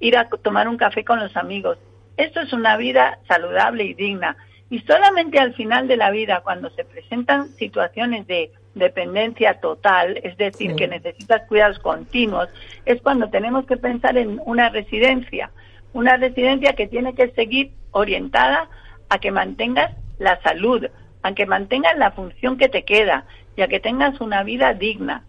[0.00, 1.78] ir a tomar un café con los amigos.
[2.16, 4.36] Esto es una vida saludable y digna.
[4.68, 10.36] Y solamente al final de la vida, cuando se presentan situaciones de dependencia total, es
[10.36, 12.48] decir, que necesitas cuidados continuos,
[12.84, 15.50] es cuando tenemos que pensar en una residencia.
[15.92, 18.68] Una residencia que tiene que seguir orientada
[19.08, 20.86] a que mantengas la salud,
[21.22, 23.24] a que mantengas la función que te queda
[23.56, 25.24] y a que tengas una vida digna.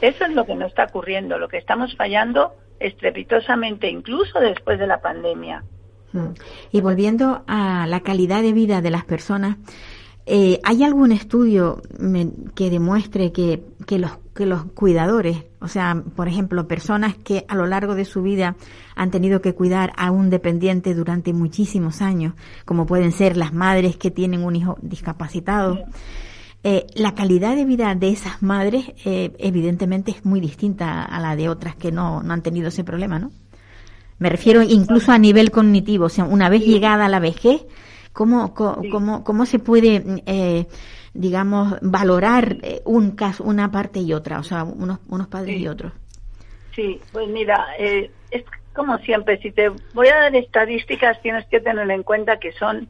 [0.00, 4.86] Eso es lo que no está ocurriendo, lo que estamos fallando estrepitosamente, incluso después de
[4.86, 5.64] la pandemia.
[6.12, 6.28] Mm.
[6.72, 9.56] Y volviendo a la calidad de vida de las personas,
[10.26, 11.82] eh, ¿hay algún estudio
[12.54, 17.54] que demuestre que, que, los, que los cuidadores, o sea, por ejemplo, personas que a
[17.54, 18.56] lo largo de su vida
[18.96, 22.34] han tenido que cuidar a un dependiente durante muchísimos años,
[22.64, 25.84] como pueden ser las madres que tienen un hijo discapacitado,
[26.66, 31.36] eh, la calidad de vida de esas madres eh, evidentemente es muy distinta a la
[31.36, 33.32] de otras que no, no han tenido ese problema, ¿no?
[34.18, 37.66] Me refiero incluso a nivel cognitivo, o sea, una vez llegada a la vejez,
[38.14, 40.66] ¿cómo, cómo, cómo, se puede, eh,
[41.12, 45.92] digamos, valorar un caso, una parte y otra, o sea, unos, unos padres y otros?
[46.74, 51.90] Sí, pues mira, es como siempre, si te voy a dar estadísticas, tienes que tener
[51.90, 52.88] en cuenta que son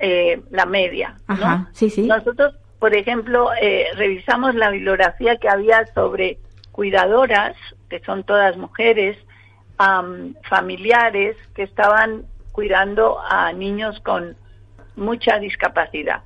[0.00, 1.14] la media.
[1.28, 2.08] Ajá, sí, sí.
[2.08, 6.38] Nosotros por ejemplo, eh, revisamos la bibliografía que había sobre
[6.72, 7.54] cuidadoras,
[7.88, 9.16] que son todas mujeres,
[10.48, 14.34] familiares que estaban cuidando a niños con
[14.96, 16.24] mucha discapacidad.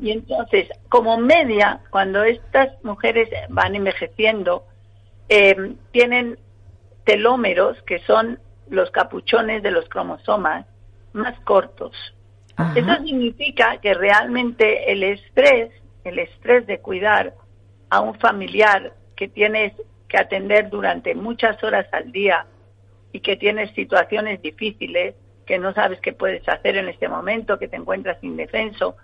[0.00, 4.64] Y entonces, como media, cuando estas mujeres van envejeciendo,
[5.28, 6.36] em, tienen
[7.04, 10.66] telómeros, que son los capuchones de los cromosomas,
[11.12, 11.92] más cortos.
[12.74, 15.70] Eso significa que realmente el estrés
[16.04, 17.34] el estrés de cuidar
[17.90, 19.72] a un familiar que tienes
[20.08, 22.46] que atender durante muchas horas al día
[23.12, 25.14] y que tienes situaciones difíciles,
[25.46, 28.96] que no sabes qué puedes hacer en este momento, que te encuentras indefenso,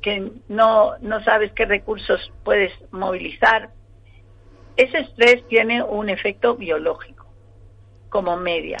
[0.00, 3.70] que no, no sabes qué recursos puedes movilizar,
[4.76, 7.26] ese estrés tiene un efecto biológico,
[8.08, 8.78] como media.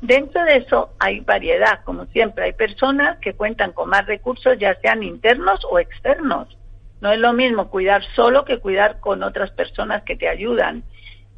[0.00, 4.74] Dentro de eso hay variedad, como siempre, hay personas que cuentan con más recursos, ya
[4.80, 6.56] sean internos o externos.
[7.00, 10.84] No es lo mismo cuidar solo que cuidar con otras personas que te ayudan.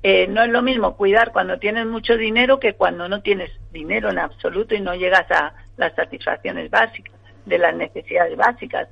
[0.02, 4.10] Eh, no es lo mismo cuidar cuando tienes mucho dinero que cuando no tienes dinero
[4.10, 7.14] en absoluto y no llegas a las satisfacciones básicas,
[7.46, 8.88] de las necesidades básicas.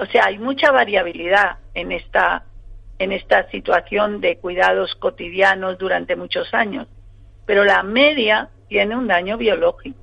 [0.00, 2.44] O sea, hay mucha variabilidad en esta,
[2.98, 6.88] en esta situación de cuidados cotidianos durante muchos años.
[7.44, 9.98] Pero la media tiene un daño biológico.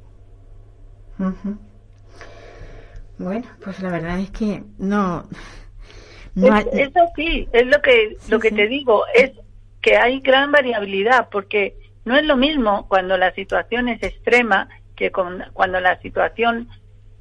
[3.17, 5.27] Bueno, pues la verdad es que no,
[6.45, 9.31] es, así, es lo que, lo que te digo, es
[9.81, 15.11] que hay gran variabilidad, porque no es lo mismo cuando la situación es extrema que
[15.11, 16.69] con, cuando la situación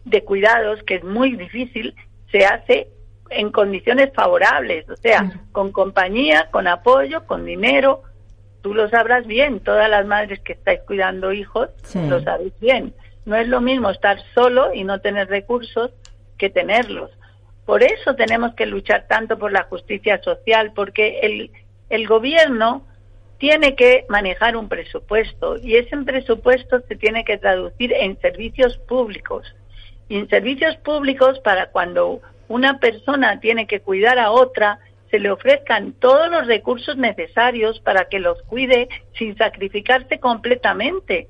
[0.04, 1.94] de cuidados, que es muy difícil,
[2.30, 2.88] se hace
[3.30, 8.02] en condiciones favorables, o sea, con compañía, con apoyo, con dinero.
[8.62, 12.94] Tú lo sabrás bien, todas las madres que estáis cuidando hijos lo sabéis bien.
[13.24, 15.90] No es lo mismo estar solo y no tener recursos
[16.38, 17.10] que tenerlos.
[17.66, 21.50] Por eso tenemos que luchar tanto por la justicia social, porque
[21.90, 22.86] el, gobierno
[23.38, 29.52] tiene que manejar un presupuesto y ese presupuesto se tiene que traducir en servicios públicos.
[30.08, 34.78] Y en servicios públicos para cuando una persona tiene que cuidar a otra,
[35.10, 41.26] se le ofrezcan todos los recursos necesarios para que los cuide sin sacrificarse completamente,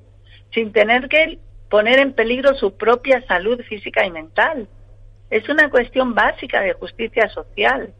[0.53, 4.67] sin tener que poner en peligro su propia salud física y mental.
[5.29, 7.93] Es una cuestión básica de justicia social.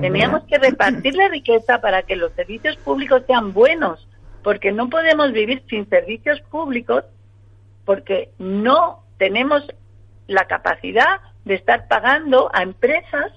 [0.00, 4.08] Teníamos que repartir la riqueza para que los servicios públicos sean buenos,
[4.42, 7.04] porque no podemos vivir sin servicios públicos
[7.84, 9.62] porque no tenemos
[10.26, 13.32] la capacidad de estar pagando a empresas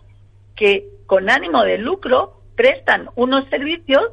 [0.55, 4.11] que con ánimo de lucro prestan unos servicios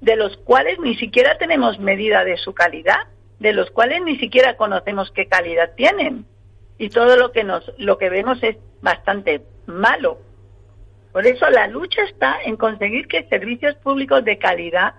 [0.00, 3.06] de los cuales ni siquiera tenemos medida de su calidad,
[3.38, 6.26] de los cuales ni siquiera conocemos qué calidad tienen.
[6.82, 10.18] Y todo lo que nos lo que vemos es bastante malo.
[11.12, 14.94] Por eso la lucha está en conseguir que servicios públicos de calidad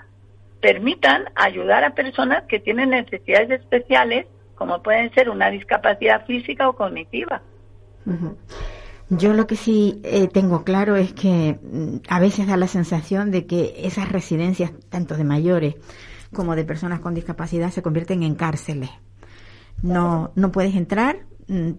[0.61, 6.77] permitan ayudar a personas que tienen necesidades especiales, como pueden ser una discapacidad física o
[6.77, 7.41] cognitiva.
[9.09, 13.29] Yo lo que sí eh, tengo claro es que mm, a veces da la sensación
[13.29, 15.75] de que esas residencias, tanto de mayores
[16.33, 18.89] como de personas con discapacidad, se convierten en cárceles.
[19.81, 21.25] No, no puedes entrar,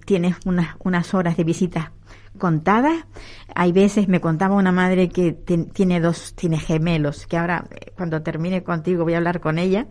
[0.05, 1.91] tienes unas, unas horas de visitas
[2.39, 3.07] contadas.
[3.55, 8.23] Hay veces, me contaba una madre que tiene dos, tiene gemelos, que ahora eh, cuando
[8.23, 9.87] termine contigo voy a hablar con ella,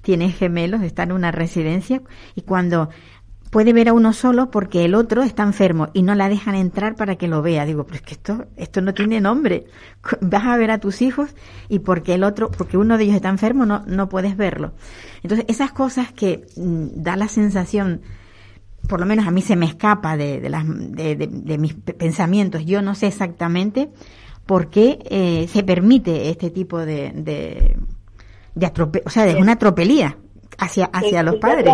[0.00, 2.02] tiene gemelos, está en una residencia
[2.34, 2.88] y cuando
[3.52, 6.96] puede ver a uno solo porque el otro está enfermo y no la dejan entrar
[6.96, 7.66] para que lo vea.
[7.66, 9.66] Digo, pero es que esto, esto no tiene nombre.
[10.22, 11.34] Vas a ver a tus hijos
[11.68, 14.72] y porque el otro, porque uno de ellos está enfermo, no, no puedes verlo.
[15.22, 18.00] Entonces, esas cosas que mm, da la sensación,
[18.88, 22.64] por lo menos a mí se me escapa de, de, las, de, de, mis pensamientos.
[22.64, 23.88] Yo no sé exactamente
[24.46, 27.76] por qué eh, se permite este tipo de, de,
[28.54, 28.72] de
[29.04, 30.16] o sea, de una tropelía
[30.58, 31.72] hacia, hacia los padres.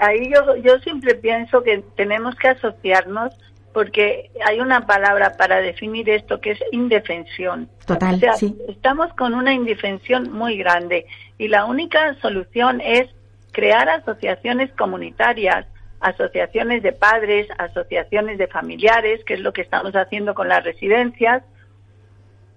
[0.00, 3.34] Ahí yo, yo siempre pienso que tenemos que asociarnos
[3.72, 7.68] porque hay una palabra para definir esto que es indefensión.
[7.86, 8.56] Total, sí.
[8.68, 11.04] Estamos con una indefensión muy grande
[11.36, 13.06] y la única solución es
[13.52, 15.66] crear asociaciones comunitarias,
[16.00, 21.42] asociaciones de padres, asociaciones de familiares, que es lo que estamos haciendo con las residencias.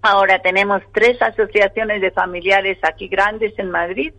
[0.02, 4.12] Ahora tenemos tres asociaciones de familiares aquí grandes en Madrid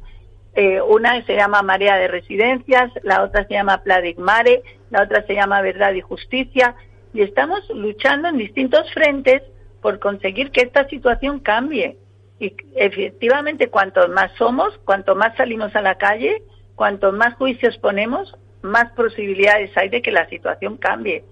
[0.53, 5.33] eh, una se llama Marea de Residencias, la otra se llama Pladigmare, la otra se
[5.33, 6.75] llama Verdad y Justicia,
[7.13, 9.41] y estamos luchando en distintos frentes
[9.81, 11.97] por conseguir que esta situación cambie.
[12.39, 16.43] Y efectivamente, cuanto más somos, cuanto más salimos a la calle,
[16.75, 21.23] cuanto más juicios ponemos, más posibilidades hay de que la situación cambie.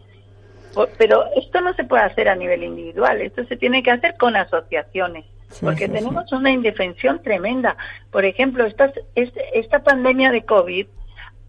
[0.97, 4.35] Pero esto no se puede hacer a nivel individual, esto se tiene que hacer con
[4.35, 5.25] asociaciones
[5.61, 7.75] porque tenemos una indefensión tremenda.
[8.11, 10.87] Por ejemplo, esta, esta pandemia de COVID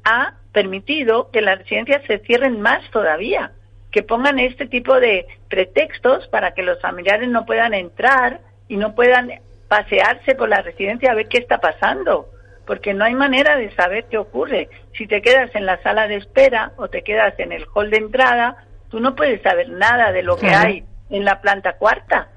[0.04, 3.52] ha permitido que las residencias se cierren más todavía,
[3.90, 8.94] que pongan este tipo de pretextos para que los familiares no puedan entrar y no
[8.94, 9.32] puedan
[9.68, 12.28] pasearse por la residencia a ver qué está pasando,
[12.70, 14.70] porque no hay manera de saber qué ocurre.
[14.96, 17.96] Si te quedas en la sala de espera o te quedas en el hall de
[17.96, 22.28] entrada, tú no puedes saber nada de lo que hay en la planta cuarta.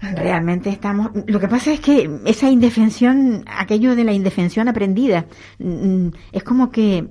[0.00, 1.10] Realmente estamos.
[1.26, 5.26] Lo que pasa es que esa indefensión, aquello de la indefensión aprendida,
[5.58, 7.04] mm, es como que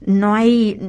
[0.00, 0.80] no hay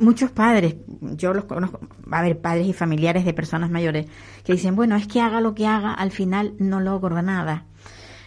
[0.00, 0.74] muchos padres.
[1.14, 1.78] Yo los conozco,
[2.12, 4.06] va a haber padres y familiares de personas mayores
[4.42, 7.66] que dicen, bueno, es que haga lo que haga, al final no logro nada.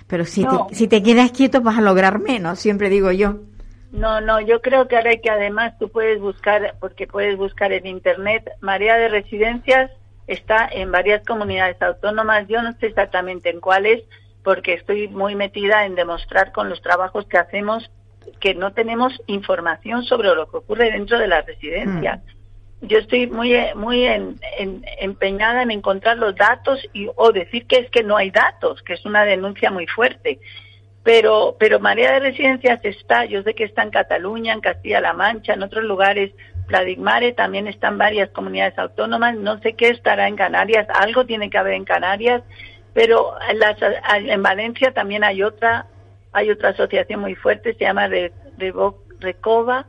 [0.09, 3.35] Pero si, te, si te quedas quieto vas a lograr menos, siempre digo yo.
[3.91, 7.85] No, no, yo creo que ahora que además tú puedes buscar, porque puedes buscar en
[7.85, 9.91] internet, Marea de Residencias
[10.25, 14.03] está en varias comunidades autónomas, yo no sé exactamente en cuáles,
[14.43, 17.91] porque estoy muy metida en demostrar con los trabajos que hacemos
[18.39, 22.19] que no tenemos información sobre lo que ocurre dentro de las residencias.
[22.19, 22.38] Mm.
[22.81, 24.07] Yo estoy muy muy
[24.99, 28.93] empeñada en encontrar los datos y o decir que es que no hay datos, que
[28.93, 30.39] es una denuncia muy fuerte.
[31.03, 35.53] Pero pero Marea de Residencias está, yo sé que está en Cataluña, en Castilla-La Mancha,
[35.53, 36.31] en otros lugares
[36.69, 41.57] Pladigmare también están varias comunidades autónomas, no sé qué estará en Canarias, algo tiene que
[41.57, 42.43] haber en Canarias,
[42.93, 45.87] pero en, Valencia también hay otra,
[46.31, 48.07] hay otra asociación muy fuerte, se llama
[49.19, 49.87] Recova.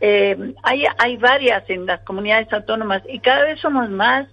[0.00, 4.28] Eh, hay, hay varias en las comunidades autónomas y cada vez somos más.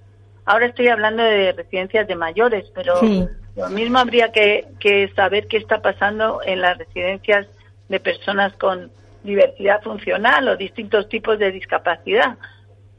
[0.45, 2.95] Ahora estoy hablando de residencias de mayores, pero
[3.55, 7.47] lo mismo habría que, que saber qué está pasando en las residencias
[7.89, 8.91] de personas con
[9.23, 12.37] diversidad funcional o distintos tipos de discapacidad.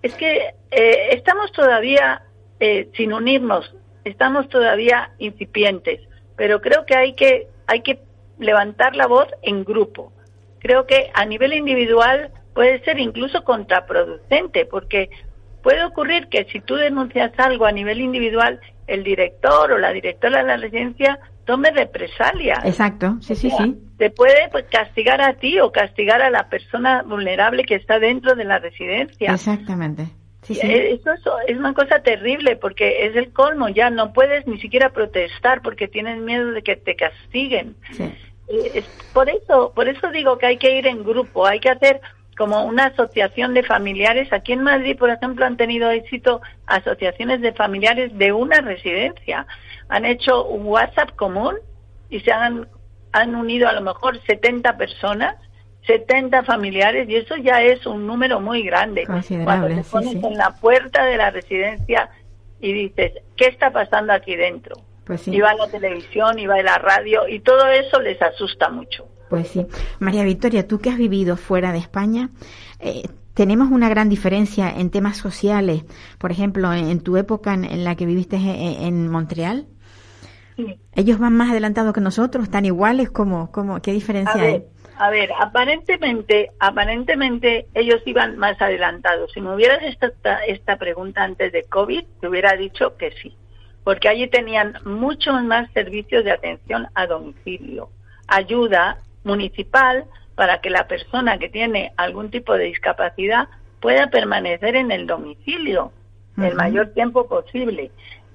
[0.03, 2.23] Es que eh, estamos todavía
[2.61, 6.01] eh, sin unirnos, estamos todavía incipientes,
[6.37, 8.01] pero creo que hay que hay que
[8.39, 10.13] levantar la voz en grupo.
[10.59, 15.11] Creo que a nivel individual puede ser incluso contraproducente, porque
[15.63, 20.39] puede ocurrir que si tú denuncias algo a nivel individual, el director o la directora
[20.39, 22.61] de la residencia tome represalia.
[22.65, 23.77] Exacto, sí, sí, sí.
[23.99, 28.35] Te puede pues, castigar a ti o castigar a la persona vulnerable que está dentro
[28.35, 29.33] de la residencia.
[29.33, 30.09] Exactamente.
[30.49, 34.91] Eh, eso, es una cosa terrible porque es el colmo, ya no puedes ni siquiera
[34.91, 37.77] protestar porque tienes miedo de que te castiguen.
[38.49, 38.83] Eh,
[39.13, 42.01] por eso, por eso digo que hay que ir en grupo, hay que hacer
[42.37, 44.33] como una asociación de familiares.
[44.33, 49.47] Aquí en Madrid, por ejemplo, han tenido éxito asociaciones de familiares de una residencia.
[49.89, 51.57] Han hecho un WhatsApp común
[52.09, 52.69] y se han,
[53.13, 55.37] han unido a lo mejor 70 personas
[55.87, 59.05] 70 familiares y eso ya es un número muy grande.
[59.45, 62.09] Cuando te pones en la puerta de la residencia
[62.61, 64.77] y dices, ¿qué está pasando aquí dentro?
[65.05, 65.35] Pues sí.
[65.35, 69.09] Y va la televisión, y va la radio y todo eso les asusta mucho.
[69.33, 69.67] Pues sí.
[69.99, 72.29] María Victoria, tú que has vivido fuera de España,
[72.81, 75.85] eh, tenemos una gran diferencia en temas sociales.
[76.19, 79.69] Por ejemplo, en, tu época en, la que viviste en, Montreal,
[80.95, 82.45] ¿ellos van más adelantados que nosotros?
[82.45, 83.09] ¿Están iguales?
[83.09, 84.65] ¿Cómo, cómo, ¿Qué diferencia hay?
[84.99, 89.33] A ver, aparentemente, aparentemente ellos iban más adelantados.
[89.33, 93.35] Si me hubieras esta, esta pregunta antes de COVID, te hubiera dicho que sí,
[93.83, 97.89] porque allí tenían muchos más servicios de atención a domicilio,
[98.29, 100.05] ayuda municipal
[100.35, 103.49] para que la persona que tiene algún tipo de discapacidad
[103.81, 105.93] pueda permanecer en el domicilio
[106.39, 107.91] el mayor tiempo posible.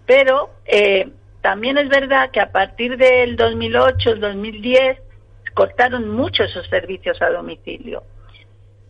[0.06, 1.10] Pero eh,
[1.42, 5.00] también es verdad que a partir del 2008, el 2010,
[5.54, 8.04] cortaron mucho esos servicios a domicilio.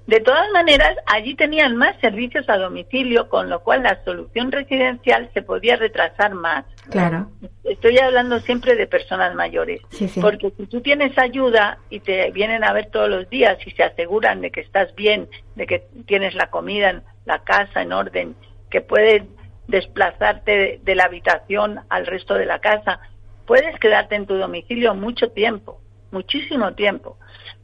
[0.08, 5.30] De todas maneras, allí tenían más servicios a domicilio, con lo cual la solución residencial
[5.34, 6.64] se podía retrasar más.
[6.89, 7.30] Claro.
[7.66, 9.82] Estoy hablando siempre de personas mayores,
[10.22, 13.84] porque si tú tienes ayuda y te vienen a ver todos los días y se
[13.84, 18.34] aseguran de que estás bien, de que tienes la comida en la casa en orden,
[18.70, 19.24] que puedes
[19.68, 23.01] desplazarte de la habitación al resto de la casa,
[23.45, 25.82] puedes quedarte en tu domicilio mucho tiempo
[26.12, 27.18] muchísimo tiempo.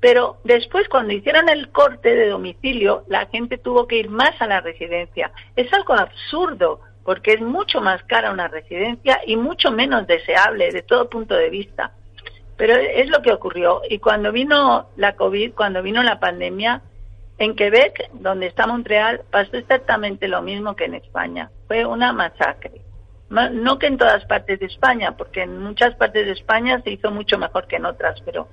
[0.04, 4.47] Pero después, cuando hicieron el corte de domicilio, la gente tuvo que ir más a
[4.47, 5.32] la residencia.
[5.56, 10.82] Es algo absurdo, porque es mucho más cara una residencia y mucho menos deseable de
[10.82, 11.93] todo punto de vista.
[12.58, 13.82] Pero es lo que ocurrió.
[13.89, 16.82] Y cuando vino la COVID, cuando vino la pandemia,
[17.38, 21.49] en Quebec, donde está Montreal, pasó exactamente lo mismo que en España.
[21.70, 22.82] Fue una masacre
[23.30, 27.10] no que en todas partes de España, porque en muchas partes de España se hizo
[27.10, 28.47] mucho mejor que en otras, pero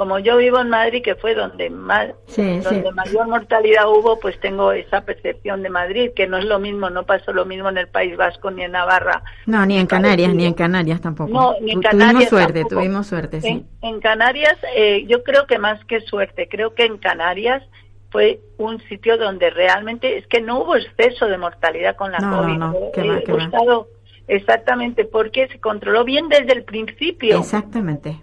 [0.00, 4.72] como yo vivo en Madrid, que fue donde más, donde mayor mortalidad hubo, pues tengo
[4.72, 7.86] esa percepción de Madrid, que no es lo mismo, no pasó lo mismo en el
[7.86, 9.22] País Vasco ni en Navarra.
[9.44, 11.30] No, ni en Canarias, ni en Canarias tampoco.
[11.30, 13.66] No, ni en Canarias tuvimos suerte, tuvimos suerte, sí.
[13.82, 17.62] En, Canarias, eh, yo creo que más que suerte, creo que en Canarias
[18.08, 22.56] fue un sitio donde realmente es que no hubo exceso de mortalidad con la COVID.
[22.56, 23.84] No, no, qué va, qué va.
[24.30, 27.38] Exactamente, porque se controló bien desde el principio.
[27.40, 28.16] Exactamente.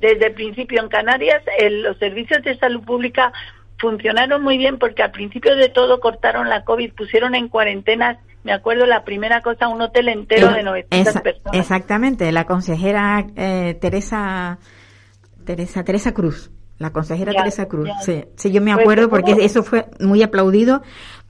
[0.00, 3.32] Desde el principio en Canarias los servicios de salud pública
[3.78, 8.52] funcionaron muy bien porque al principio de todo cortaron la COVID, pusieron en cuarentenas, me
[8.52, 11.54] acuerdo la primera cosa, un hotel entero de 900 personas.
[11.54, 14.58] Exactamente, la consejera eh, Teresa,
[15.44, 16.50] Teresa, Teresa Cruz.
[16.78, 20.82] La consejera Teresa Cruz, sí, sí, yo me pues, acuerdo porque eso fue muy aplaudido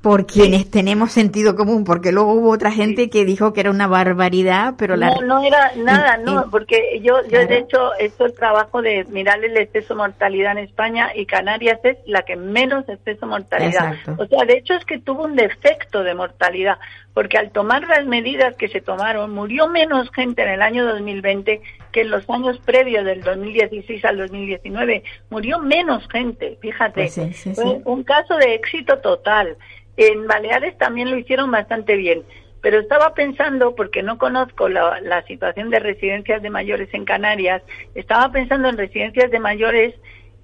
[0.05, 3.87] por quienes tenemos sentido común, porque luego hubo otra gente que dijo que era una
[3.87, 5.09] barbaridad, pero la...
[5.09, 9.43] No, no era nada, no, porque yo, yo de hecho, esto el trabajo de mirar
[9.43, 13.95] el exceso de mortalidad en España y Canarias es la que menos exceso de mortalidad.
[14.19, 16.77] O sea, de hecho es que tuvo un defecto de mortalidad,
[17.15, 21.63] porque al tomar las medidas que se tomaron, murió menos gente en el año 2020
[21.95, 25.05] que en los años previos del 2016 al 2019.
[25.31, 27.09] Murió menos gente, fíjate.
[27.15, 29.57] Pues Fue un caso de éxito total.
[29.97, 32.25] En Baleares también lo hicieron bastante bien,
[32.61, 37.63] pero estaba pensando, porque no conozco la, situación de residencias de mayores en Canarias,
[37.95, 39.95] estaba pensando en residencias de mayores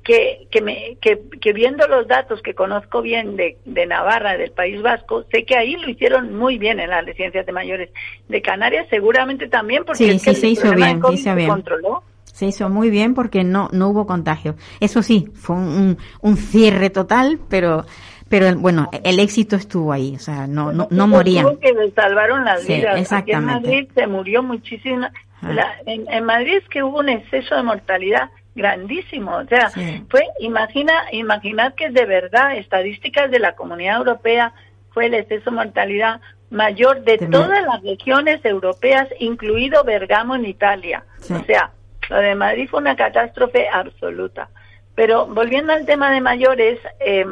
[0.05, 4.81] que, que, me, que, viendo los datos que conozco bien de, de, Navarra, del País
[4.83, 7.91] Vasco, sé que ahí lo hicieron muy bien en las residencias de mayores.
[8.29, 11.49] De Canarias seguramente también, porque sí, se hizo bien, se bien.
[11.49, 12.03] controló.
[12.25, 14.55] Se hizo muy bien porque no, no hubo contagio.
[14.81, 17.85] Eso sí, fue un, un cierre total, pero
[18.31, 21.57] pero bueno, el éxito estuvo ahí, o sea, no, no, no morían.
[21.57, 23.01] que salvaron las vidas.
[23.01, 23.35] Exactamente.
[23.35, 25.13] en Madrid se murió muchísima.
[25.43, 25.57] Ah.
[25.85, 28.31] en, Madrid es que hubo un exceso de mortalidad
[28.61, 29.37] grandísimo.
[29.37, 29.71] O sea,
[30.11, 34.53] fue, imagina, imaginad que de verdad, estadísticas de la Comunidad Europea,
[34.93, 41.05] fue el exceso de mortalidad mayor de todas las regiones europeas, incluido Bergamo en Italia.
[41.23, 41.71] O sea,
[42.11, 44.51] lo de Madrid fue una catástrofe absoluta.
[44.95, 47.25] Pero volviendo al tema de mayores, eh,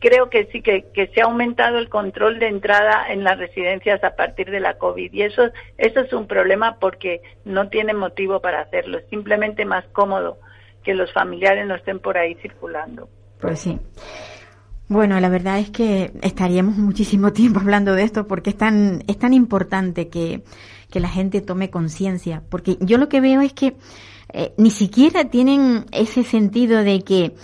[0.00, 0.84] creo que sí que,
[1.14, 5.12] se ha aumentado el control de entrada en las residencias a partir de la COVID
[5.12, 9.84] y eso, eso es un problema porque no tiene motivo para hacerlo, es simplemente más
[9.92, 10.38] cómodo
[10.84, 13.08] que los familiares no estén por ahí circulando.
[13.40, 13.78] Pues sí.
[14.88, 19.18] Bueno, la verdad es que estaríamos muchísimo tiempo hablando de esto porque es tan, es
[19.18, 20.42] tan importante que,
[20.90, 22.42] que la gente tome conciencia.
[22.48, 23.76] Porque yo lo que veo es que
[24.32, 27.34] eh, ni siquiera tienen ese sentido de que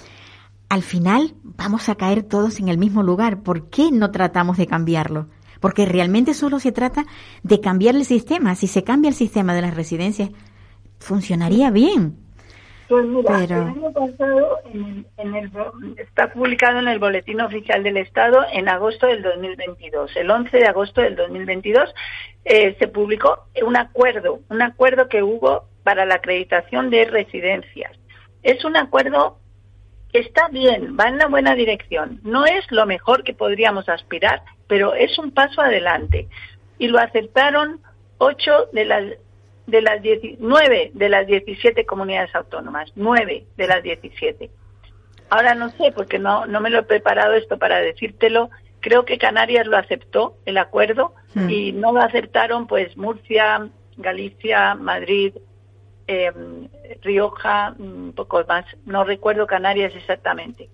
[0.69, 3.43] al final vamos a caer todos en el mismo lugar.
[3.43, 5.29] ¿Por qué no tratamos de cambiarlo?
[5.61, 7.07] Porque realmente solo se trata
[7.43, 8.55] de cambiar el sistema.
[8.57, 10.31] Si se cambia el sistema de las residencias,
[10.99, 12.26] funcionaría bien.
[12.89, 15.51] Pues mira, el año pasado en el,
[15.97, 20.17] está publicado en el Boletín Oficial del Estado en agosto del 2022.
[20.17, 21.93] El 11 de agosto del 2022
[22.45, 27.93] eh, se publicó un acuerdo, un acuerdo que hubo para la acreditación de residencias.
[28.45, 29.39] Es un acuerdo
[30.13, 32.21] que está bien, va en la buena dirección.
[32.23, 36.29] No es lo mejor que podríamos aspirar, pero es un paso adelante.
[36.79, 37.81] Y lo aceptaron
[38.19, 39.05] ocho de las
[39.67, 40.01] de las
[40.39, 44.51] nueve de las 17 comunidades autónomas, nueve de las 17.
[45.29, 48.51] Ahora no sé, porque no, no me lo he preparado esto para decírtelo.
[48.81, 51.51] Creo que Canarias lo aceptó, el acuerdo, hmm.
[51.51, 55.35] y no lo aceptaron pues Murcia, Galicia, Madrid,
[56.07, 56.33] eh,
[57.03, 58.65] Rioja, un poco más.
[58.85, 60.69] No recuerdo Canarias exactamente.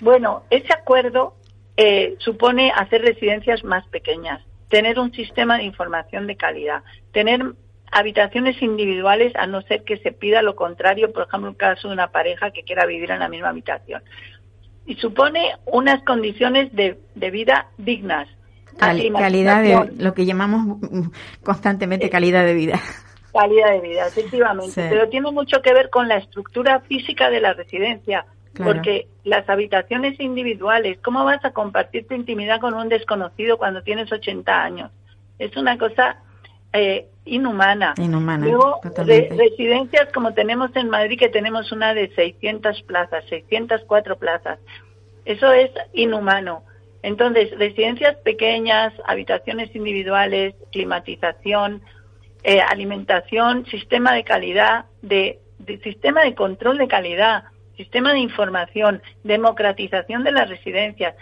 [0.00, 1.34] Bueno, ese acuerdo
[1.76, 6.82] eh, supone hacer residencias más pequeñas, tener un sistema de información de calidad,
[7.12, 7.42] tener
[7.90, 11.94] habitaciones individuales a no ser que se pida lo contrario, por ejemplo, en caso de
[11.94, 14.02] una pareja que quiera vivir en la misma habitación.
[14.86, 16.98] Y supone unas condiciones de,
[17.30, 18.28] vida dignas.
[18.78, 20.78] calidad de lo que llamamos
[21.42, 22.80] constantemente calidad de vida.
[23.32, 24.86] Calidad de vida, efectivamente.
[24.88, 28.26] Pero tiene mucho que ver con la estructura física de la residencia.
[28.56, 34.10] Porque las habitaciones individuales, ¿cómo vas a compartir tu intimidad con un desconocido cuando tienes
[34.10, 34.90] 80 años?
[35.38, 36.16] Es una cosa
[36.72, 37.94] eh, inhumana.
[38.46, 44.58] Luego, residencias como tenemos en Madrid, que tenemos una de 600 plazas, 604 plazas.
[45.24, 46.62] Eso es inhumano.
[47.02, 51.82] Entonces, residencias pequeñas, habitaciones individuales, climatización,
[52.42, 57.44] eh, alimentación, sistema de calidad, de, de, sistema de control de calidad,
[57.76, 61.14] sistema de información, democratización de las residencias.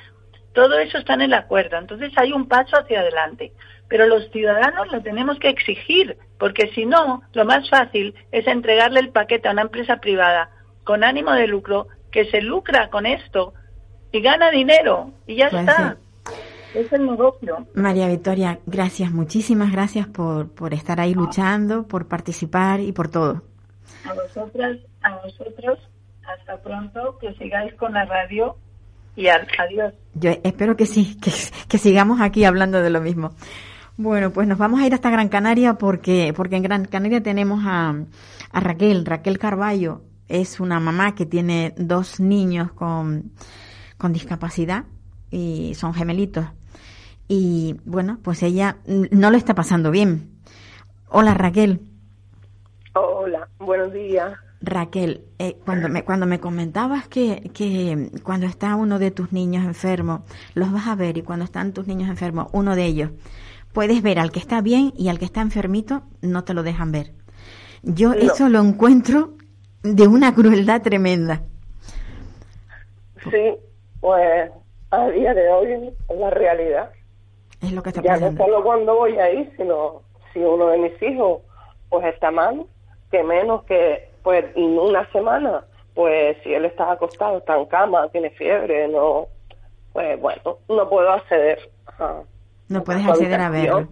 [0.56, 1.76] Todo eso está en el acuerdo.
[1.78, 3.52] Entonces hay un paso hacia adelante
[3.88, 9.00] pero los ciudadanos lo tenemos que exigir, porque si no, lo más fácil es entregarle
[9.00, 10.50] el paquete a una empresa privada
[10.84, 13.54] con ánimo de lucro que se lucra con esto
[14.12, 15.96] y gana dinero y ya pues está.
[16.74, 17.66] Es el negocio.
[17.74, 23.42] María Victoria, gracias, muchísimas gracias por, por estar ahí luchando, por participar y por todo.
[24.04, 25.78] A vosotras, a vosotros,
[26.26, 28.56] hasta pronto, que sigáis con la radio
[29.16, 29.94] y adiós.
[30.14, 31.32] Yo espero que sí, que,
[31.68, 33.32] que sigamos aquí hablando de lo mismo.
[33.96, 37.62] Bueno, pues nos vamos a ir hasta Gran Canaria porque, porque en Gran Canaria tenemos
[37.64, 37.94] a,
[38.52, 40.02] a Raquel, Raquel Carballo.
[40.28, 43.32] Es una mamá que tiene dos niños con,
[43.96, 44.84] con discapacidad
[45.30, 46.46] y son gemelitos.
[47.26, 50.30] Y bueno, pues ella no lo está pasando bien.
[51.08, 51.80] Hola Raquel.
[52.92, 54.38] Hola, buenos días.
[54.66, 59.64] Raquel, eh, cuando me cuando me comentabas que, que cuando está uno de tus niños
[59.64, 63.10] enfermo, los vas a ver y cuando están tus niños enfermos, uno de ellos
[63.72, 66.92] puedes ver al que está bien y al que está enfermito no te lo dejan
[66.92, 67.12] ver.
[67.82, 69.34] Yo eso lo encuentro
[69.82, 71.42] de una crueldad tremenda.
[73.30, 73.54] Sí,
[74.00, 74.50] pues
[74.90, 76.90] a día de hoy es la realidad.
[77.62, 78.26] Es lo que está pasando.
[78.26, 80.02] Ya no solo cuando voy ahí, sino
[80.32, 81.42] si uno de mis hijos
[81.88, 82.66] pues está mal,
[83.12, 85.64] que menos que pues en una semana,
[85.94, 89.28] pues si él está acostado, está en cama, tiene fiebre, no,
[89.92, 92.22] pues bueno, no puedo acceder a
[92.68, 93.88] no puedes acceder a verlo.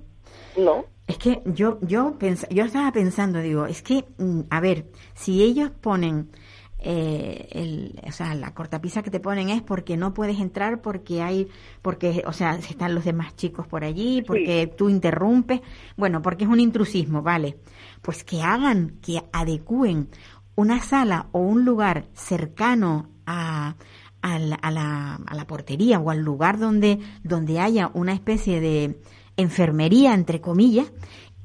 [0.57, 0.87] No.
[1.07, 2.17] Es que yo yo
[2.51, 6.33] yo estaba pensando, digo, es que mm, a ver, si ellos ponen
[6.87, 11.23] eh, el, o sea, la cortapisa que te ponen es porque no puedes entrar porque
[11.23, 11.49] hay,
[11.81, 15.63] porque, o sea, están los demás chicos por allí, porque tú interrumpes,
[15.97, 17.57] bueno, porque es un intrusismo, vale.
[18.03, 20.09] Pues que hagan, que adecúen
[20.57, 23.77] una sala o un lugar cercano a,
[24.21, 24.71] a la, a
[25.35, 29.01] la, portería o al lugar donde, donde haya una especie de
[29.39, 30.93] enfermería, entre comillas,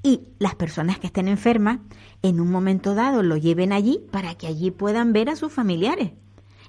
[0.03, 1.79] y las personas que estén enfermas
[2.21, 6.11] en un momento dado lo lleven allí para que allí puedan ver a sus familiares.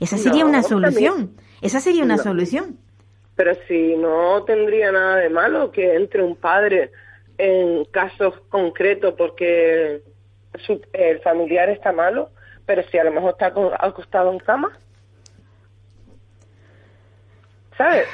[0.01, 1.32] Esa sería una solución.
[1.61, 2.78] Esa sería una solución.
[3.36, 6.90] Pero si no tendría nada de malo que entre un padre
[7.38, 10.03] en casos concretos porque
[10.92, 12.30] el familiar está malo,
[12.66, 14.72] pero si a lo mejor está acostado en cama.
[17.80, 18.07] ¿sabes?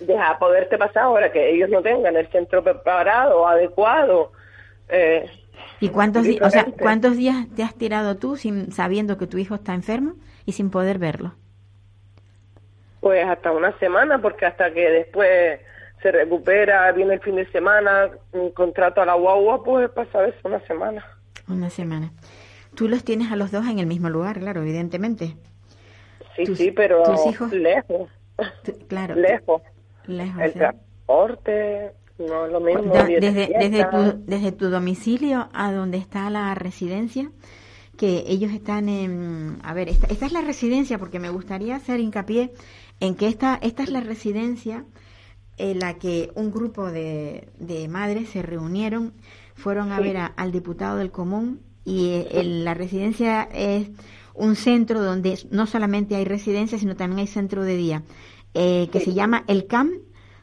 [0.00, 4.32] deja poderte pasar ahora que ellos no tengan el centro preparado, adecuado.
[4.90, 5.24] Eh,
[5.80, 9.54] ¿Y cuántos, o sea, cuántos días te has tirado tú sin sabiendo que tu hijo
[9.54, 10.14] está enfermo
[10.44, 11.34] y sin poder verlo?
[13.00, 15.60] Pues hasta una semana, porque hasta que después
[16.02, 20.38] se recupera, viene el fin de semana, un contrato a la guagua, pues pasa eso
[20.44, 21.04] una semana.
[21.48, 22.12] Una semana.
[22.74, 25.36] Tú los tienes a los dos en el mismo lugar, claro, evidentemente.
[26.36, 28.08] Sí, Tus- sí, pero tus hijos- lejos,
[28.88, 29.14] claro.
[29.14, 29.62] lejos.
[30.06, 30.58] Lejos, El sí.
[30.58, 32.92] transporte no es lo mismo.
[32.92, 37.30] Da- desde, desde, tu, desde tu domicilio a donde está la residencia,
[37.96, 39.58] que ellos están en...
[39.62, 42.52] A ver, esta, esta es la residencia, porque me gustaría hacer hincapié
[43.00, 44.84] en que esta, esta es la residencia
[45.56, 49.12] en la que un grupo de, de madres se reunieron,
[49.56, 50.02] fueron a Sí.
[50.04, 53.88] ver a- al diputado del común y eh, el- la residencia es
[54.34, 58.02] un centro donde no solamente hay residencia, sino también hay centro de día,
[58.54, 59.90] eh, que se llama el CAM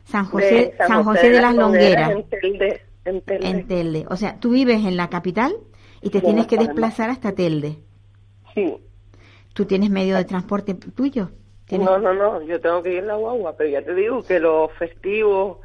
[0.06, 2.82] San José, De San José de las Longueras En Telde.
[3.06, 3.48] En Telde.
[3.50, 4.06] en Telde.
[4.10, 5.54] O sea, tú vives en la capital
[6.02, 7.80] y te De tienes que desplazar hasta Telde.
[8.54, 8.78] Sí.
[9.54, 11.30] ¿Tú tienes medio de transporte tuyo?
[11.66, 14.24] ¿Tienes- No, no, no, yo tengo que ir en la guagua, pero ya te digo
[14.24, 15.58] que los festivos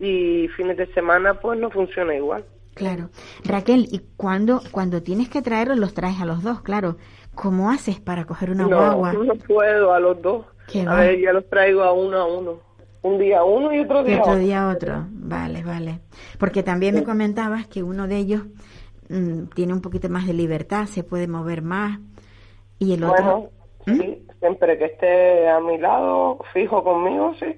[0.00, 2.44] y fines de semana pues no funciona igual.
[2.74, 3.10] Claro.
[3.44, 6.62] Raquel, ¿y cuando, cuando tienes que traerlos, los traes a los dos?
[6.62, 6.96] Claro.
[7.34, 9.12] ¿Cómo haces para coger una no, guagua?
[9.12, 10.46] no puedo a los dos.
[10.74, 11.00] A va.
[11.00, 12.60] ver, ya los traigo a uno a uno.
[13.02, 14.36] Un día uno y otro Y día otro otro.
[14.36, 15.06] día otro.
[15.10, 16.00] Vale, vale.
[16.38, 18.42] Porque también me comentabas que uno de ellos
[19.08, 21.98] mm, tiene un poquito más de libertad, se puede mover más.
[22.78, 23.50] Y el otro
[23.86, 23.96] ¿Mm?
[23.98, 27.56] sí, siempre que esté a mi lado, fijo conmigo, sí.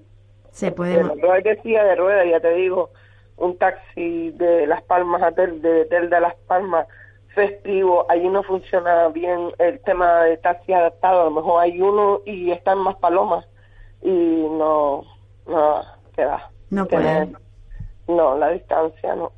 [0.50, 1.02] se puede...
[1.02, 2.90] Otro es de ruedas, ya te digo,
[3.36, 6.86] un taxi de Las Palmas a Tel, de Tel de Las Palmas
[7.34, 12.20] festivo, allí no funciona bien el tema de taxi adaptado, a lo mejor hay uno
[12.24, 13.44] y están más palomas
[14.02, 15.04] y no,
[15.46, 15.82] no,
[16.14, 16.50] queda.
[16.70, 17.32] No puede.
[18.08, 19.32] No, la distancia no.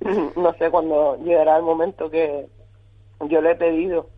[0.36, 2.46] No sé cuándo llegará el momento que
[3.28, 4.08] yo le he pedido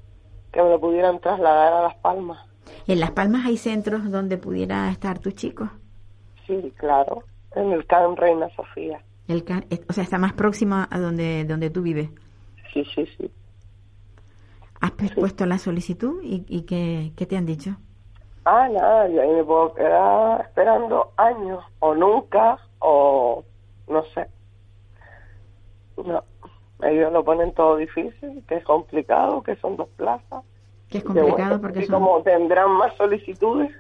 [0.53, 2.39] que me lo pudieran trasladar a Las Palmas.
[2.87, 5.71] En Las Palmas hay centros donde pudiera estar tus chicos.
[6.47, 7.23] Sí, claro,
[7.55, 9.03] en el CAN Reina Sofía.
[9.29, 12.11] El ca- es- o sea, está más próximo a donde, donde tú vives.
[12.75, 13.31] Sí, sí, sí.
[14.81, 17.77] ¿Has pues puesto la solicitud y, y qué, qué te han dicho?
[18.45, 23.45] Ah, nada, yo ahí me puedo quedar esperando años, o nunca, o
[23.87, 24.27] no sé.
[25.97, 26.25] No,
[26.83, 30.43] ellos lo ponen todo difícil, que es complicado, que son dos plazas.
[30.89, 32.01] Que es complicado bueno, porque y son...
[32.01, 33.71] como tendrán más solicitudes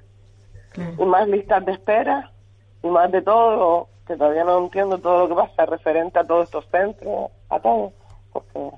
[0.73, 0.93] Claro.
[0.99, 2.31] y más listas de espera
[2.83, 6.45] y más de todo, que todavía no entiendo todo lo que pasa referente a todos
[6.45, 7.93] estos centros, a todo,
[8.33, 8.71] porque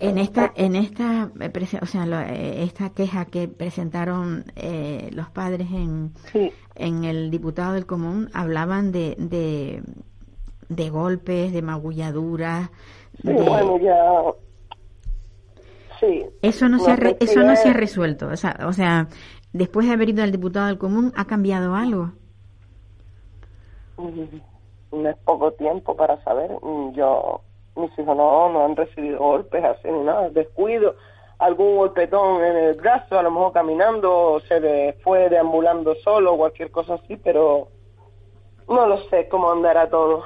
[0.00, 5.28] En esta, en esta, eh, o sea, lo- eh, esta queja que presentaron eh, los
[5.30, 9.82] padres en, sí, en el diputado del común, hablaban de, de,
[10.70, 12.70] de golpes, de magulladuras,
[13.22, 13.34] sí, de...
[13.34, 13.94] bueno, ya,
[16.00, 16.24] sí.
[16.42, 18.28] Eso no, se ha, re- si eso no se ha es- resuelto.
[18.28, 19.08] O sea, o sea,
[19.52, 22.12] después de haber ido al diputado del común, ¿ha cambiado algo?
[23.98, 24.40] Mm,
[25.02, 26.50] No es poco tiempo para saber.
[26.62, 27.42] Mm, Yo,
[27.76, 30.96] mis hijos no, no han recibido golpes así ni nada, descuido.
[31.38, 36.70] Algún golpetón en el brazo, a lo mejor caminando, se le fue deambulando solo, cualquier
[36.70, 37.68] cosa así, pero
[38.68, 40.22] no lo sé cómo andará todo.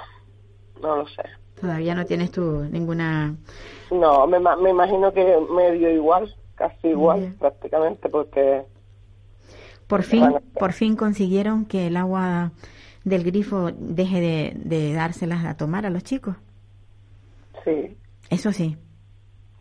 [0.83, 1.23] No lo sé.
[1.61, 3.37] Todavía no tienes tú ninguna...
[3.93, 7.39] No, me, me imagino que medio igual, casi igual, Bien.
[7.39, 8.65] prácticamente, porque
[9.87, 12.51] Por fin, por fin consiguieron que el agua
[13.05, 16.35] del grifo deje de, de dárselas a tomar a los chicos.
[17.65, 17.97] Sí,
[18.31, 18.77] Eso sí.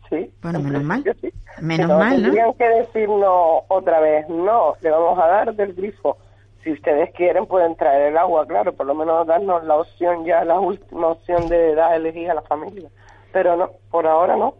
[0.08, 0.30] sí.
[0.42, 1.04] Bueno, en menos mal.
[1.20, 1.32] sí.
[1.60, 2.22] Menos Pero mal, ¿no?
[2.22, 6.18] Tendrían que decirnos otra vez, no, le vamos a dar del grifo.
[6.62, 10.44] Si ustedes quieren, pueden traer el agua, claro, por lo menos darnos la opción ya,
[10.44, 12.88] la última opción de dar elegir a la familia.
[13.32, 14.54] Pero no, por ahora no.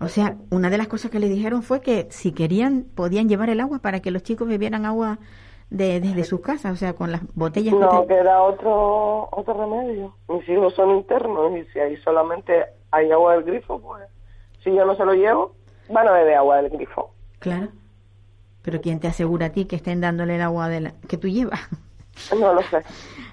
[0.00, 3.50] O sea, una de las cosas que le dijeron fue que si querían podían llevar
[3.50, 5.18] el agua para que los chicos bebieran agua
[5.70, 9.54] de, desde sus casas, o sea, con las botellas que No te- queda otro otro
[9.54, 10.14] remedio.
[10.28, 14.02] Mis hijos son internos y si ahí solamente hay agua del grifo, pues
[14.64, 15.54] si yo no se lo llevo,
[15.88, 17.12] van a beber agua del grifo.
[17.38, 17.68] Claro.
[18.62, 21.28] Pero ¿quién te asegura a ti que estén dándole el agua de la- que tú
[21.28, 21.60] llevas?
[22.38, 22.82] No lo sé.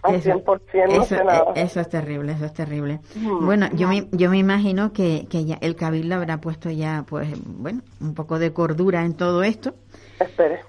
[0.03, 1.51] Al Eso- 100% no eso, sé nada.
[1.55, 3.01] eh, eso es terrible, eso es terrible.
[3.15, 3.45] Mm.
[3.45, 7.27] Bueno, yo me, yo me imagino que, que ya el cabildo habrá puesto ya, pues,
[7.45, 9.73] bueno, un poco de cordura en todo esto.
[10.21, 10.61] Espere.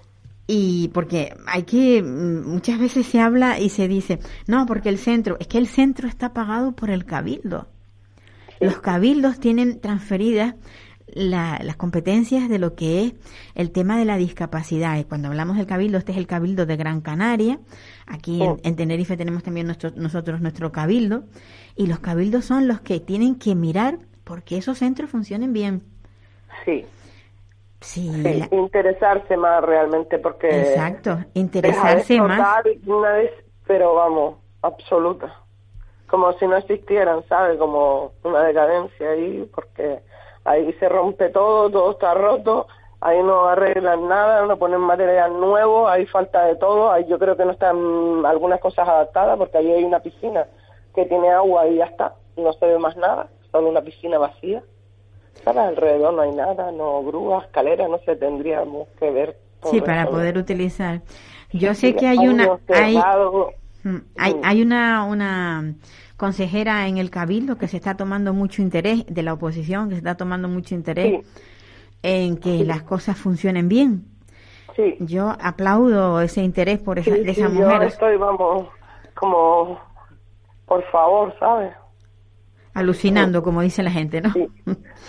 [0.50, 4.96] Y porque hay que, mm, muchas veces se habla y se dice, no, porque el
[4.98, 7.68] centro, es que el centro está pagado por el cabildo.
[8.58, 10.54] Los cabildos tienen transferidas
[11.06, 13.14] la- las competencias de lo que es
[13.54, 14.98] el tema de la discapacidad.
[14.98, 17.60] Y cuando hablamos del cabildo, este es el cabildo de Gran Canaria.
[18.06, 18.56] Aquí en, Oh.
[18.62, 21.24] en Tenerife tenemos también nuestro, nosotros nuestro cabildo.
[21.76, 25.82] Y los cabildos son los que tienen que mirar porque esos centros funcionen bien.
[26.64, 26.84] Sí.
[27.80, 30.48] Sí, la- interesarse más realmente porque...
[30.48, 32.64] exacto, interesarse más.
[32.86, 33.30] una vez,
[33.66, 35.34] pero vamos, absoluta.
[36.08, 37.58] Como si no existieran, ¿sabes?
[37.58, 40.00] Como una decadencia ahí, porque
[40.44, 42.66] ahí se rompe todo, todo está roto,
[43.00, 47.36] ahí no arreglan nada, no ponen material nuevo, hay falta de todo, ahí yo creo
[47.36, 50.46] que no están algunas cosas adaptadas, porque ahí hay una piscina
[50.94, 54.62] que tiene agua y ya está, no se ve más nada, solo una piscina vacía.
[55.44, 55.62] ¿Sabes?
[55.62, 60.10] Alrededor no hay nada, no grúas, escaleras, no sé, tendríamos que ver Sí, para eso.
[60.12, 61.02] poder utilizar.
[61.52, 62.96] Yo sé que hay una, hay.
[63.84, 65.74] Mm, Hay, hay una, una
[66.16, 69.98] consejera en el Cabildo que se está tomando mucho interés, de la oposición, que se
[69.98, 71.24] está tomando mucho interés
[72.02, 74.04] en que las cosas funcionen bien.
[74.76, 74.96] Sí.
[75.00, 78.66] Yo aplaudo ese interés por esa, de esa yo mujer, estoy, vamos,
[79.14, 79.78] como,
[80.66, 81.72] por favor, ¿sabes?
[82.78, 84.32] Alucinando, como dice la gente, ¿no?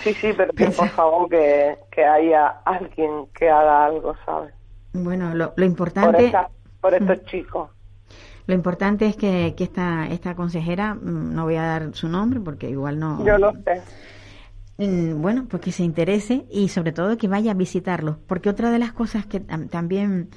[0.04, 4.54] Sí, sí, pero que por favor que, que haya alguien que haga algo, ¿sabes?
[4.94, 6.50] Bueno, lo, lo Por, importante, esta-
[6.82, 7.70] por estos chicos.
[8.48, 12.40] lo importante es que, que esta, esta consejera, mm, no voy a dar su nombre
[12.40, 13.26] porque igual no.
[13.26, 13.82] Yo no sé.
[14.78, 18.72] Mm, Bueno, pues que se interese y sobre todo que vaya a visitarlos, porque otra
[18.72, 20.30] de las cosas que tam- también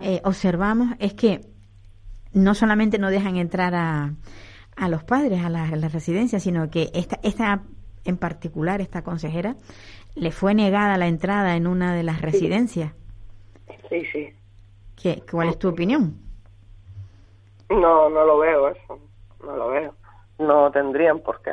[0.00, 1.40] eh, observamos es que
[2.32, 4.12] no solamente no dejan entrar a,
[4.76, 7.62] a los padres a las, a las residencias, sino que esta, esta
[8.04, 9.56] en particular, esta consejera,
[10.14, 12.92] le fue negada la entrada en una de las residencias.
[13.88, 14.34] Sí, sí.
[15.00, 16.18] ¿Qué, ¿Cuál es tu opinión?
[17.70, 18.98] No, no lo veo eso.
[19.44, 19.94] No lo veo.
[20.38, 21.52] No tendrían por qué.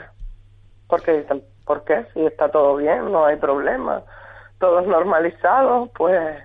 [0.88, 2.05] Porque dicen, ¿por qué?
[2.13, 4.03] Si está todo bien, no hay problema,
[4.59, 6.38] todo es normalizado, pues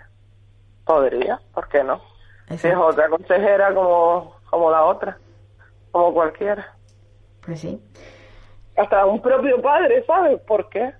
[0.84, 2.00] podría, ¿por qué no?
[2.48, 2.86] Si es Exacto.
[2.86, 5.18] otra consejera como, como la otra,
[5.96, 6.76] como cualquiera.
[7.44, 7.80] Pues sí,
[8.76, 10.38] Hasta un propio padre, ¿sabes?
[10.42, 10.92] ¿Por qué?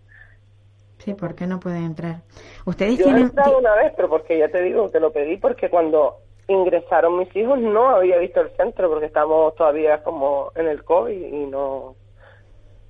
[0.99, 2.23] sí, ¿por qué no pueden entrar?
[2.65, 3.23] Ustedes Yo he tienen...
[3.25, 6.17] entrado una vez, pero porque ya te digo que lo pedí porque cuando
[6.49, 11.27] ingresaron mis hijos no había visto el centro porque estamos todavía como en el COVID
[11.27, 11.95] y no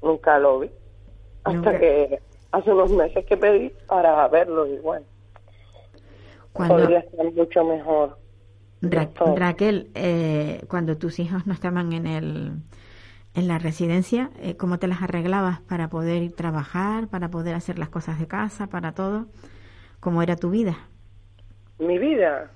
[0.03, 0.71] nunca lo vi.
[1.45, 1.79] Hasta Nunca.
[1.79, 2.21] que
[2.53, 5.07] hace unos meses que pedí para verlo y bueno,
[6.53, 8.17] Cuando, podría estar mucho mejor.
[8.81, 9.11] Ra-.
[9.37, 12.53] Raquel, eh, cuando tus hijos no estaban en el
[13.37, 17.79] en la residencia, eh, ¿cómo te las arreglabas para poder ir trabajar, para poder hacer
[17.79, 19.27] las cosas de casa, para todo?
[20.01, 20.75] ¿Cómo era tu vida?
[21.79, 22.51] Mi vida,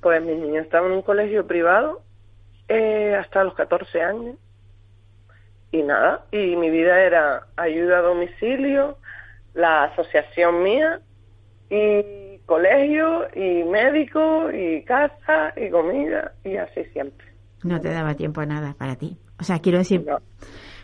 [0.00, 2.02] pues mi niño estaba en un colegio privado
[2.68, 4.36] eh, hasta los 14 años
[5.70, 8.96] y nada, y mi vida era ayuda a domicilio,
[9.52, 11.00] la asociación mía
[11.68, 17.26] y colegio y médico y casa y comida y así siempre.
[17.64, 19.16] No te daba tiempo a nada para ti.
[19.40, 20.18] O sea, quiero decir, No.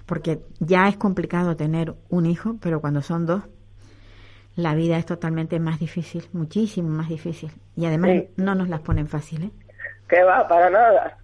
[0.07, 3.43] porque ya es complicado tener un hijo, pero cuando son dos,
[4.57, 7.51] la vida es totalmente más difícil, muchísimo más difícil.
[7.77, 8.29] Y además Sí.
[8.37, 9.51] no nos las ponen fáciles.
[10.09, 11.19] Que va, para nada.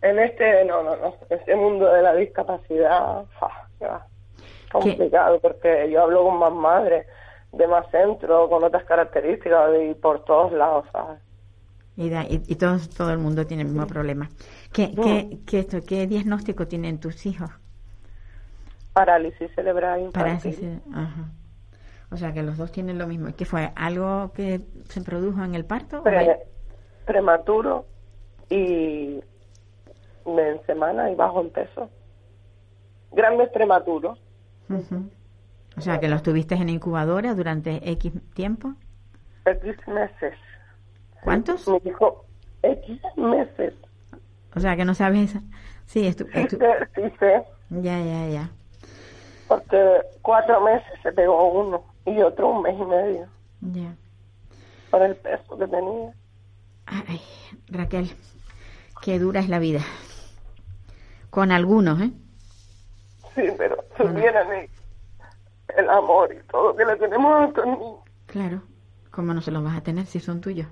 [0.00, 4.06] En este, no, no, no, este mundo de la discapacidad, fa, que va.
[4.72, 7.06] complicado, porque yo hablo con más madres
[7.52, 11.20] de más centros, con otras características y por todos lados, ¿sabes?
[11.96, 14.30] Y, da- y, y todos, todo el mundo tiene el mismo problema.
[14.72, 17.50] ¿Qué, qué, qué, esto, ¿Qué diagnóstico tienen tus hijos?
[18.94, 20.52] Parálisis cerebral infantil.
[20.52, 20.80] Parálisis.
[20.94, 21.30] Ajá.
[22.10, 23.34] O sea, que los dos tienen lo mismo.
[23.36, 23.72] ¿Qué fue?
[23.74, 26.02] ¿Algo que se produjo en el parto?
[26.02, 26.40] Pre-
[27.06, 27.86] prematuro
[28.50, 29.20] y
[30.26, 31.88] en semana y bajo en peso.
[33.12, 34.18] Grandes prematuros.
[34.68, 35.08] Ujú.
[35.76, 38.74] O sea, que los tuviste en incubadora durante X tiempo.
[39.46, 40.34] X meses.
[41.22, 41.66] ¿Cuántos?
[41.68, 42.24] Me dijo,
[42.62, 43.74] X meses.
[44.54, 45.32] O sea, que no sabes.
[45.32, 45.38] Sí,
[45.86, 48.50] Sí estu- sé, sí ya, ya, ya.
[49.48, 53.26] porque cuatro meses se pegó uno y otro un mes y medio
[53.60, 53.94] Ya.
[54.90, 56.12] por el peso que tenía.
[56.86, 57.20] Ay,
[57.68, 58.10] Raquel,
[59.02, 59.80] qué dura es la vida.
[61.30, 62.10] Con algunos, ¿eh?
[63.34, 64.68] Sí, pero supieran el,
[65.76, 68.00] el amor y todo que le tenemos a niños.
[68.26, 68.62] Claro.
[69.10, 70.68] ¿Cómo no se los vas a tener si son tuyos?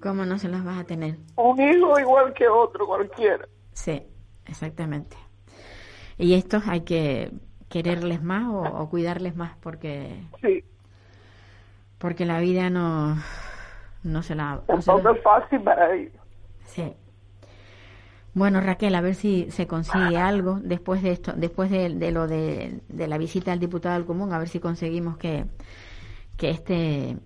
[0.00, 1.16] ¿Cómo no se los vas a tener?
[1.36, 3.46] Un hijo igual que otro, cualquiera.
[3.72, 4.02] Sí,
[4.46, 5.16] exactamente.
[6.18, 7.32] Y estos hay que
[7.68, 10.64] quererles más o, o cuidarles más porque Sí,
[11.98, 13.16] porque la vida no
[14.02, 16.12] no se la no se tampoco la- es fácil para ellos.
[16.64, 16.94] sí.
[18.36, 22.26] Bueno, Raquel, a ver si se consigue algo después de esto, después de, de lo
[22.26, 25.46] de, de la visita al diputado del común, a ver si conseguimos que
[26.36, 27.16] que este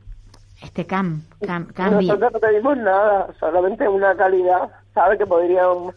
[0.62, 2.06] este cam, cam- cambie.
[2.06, 4.70] Nosotros no pedimos nada, solamente una calidad.
[4.94, 5.92] Sabe que podrían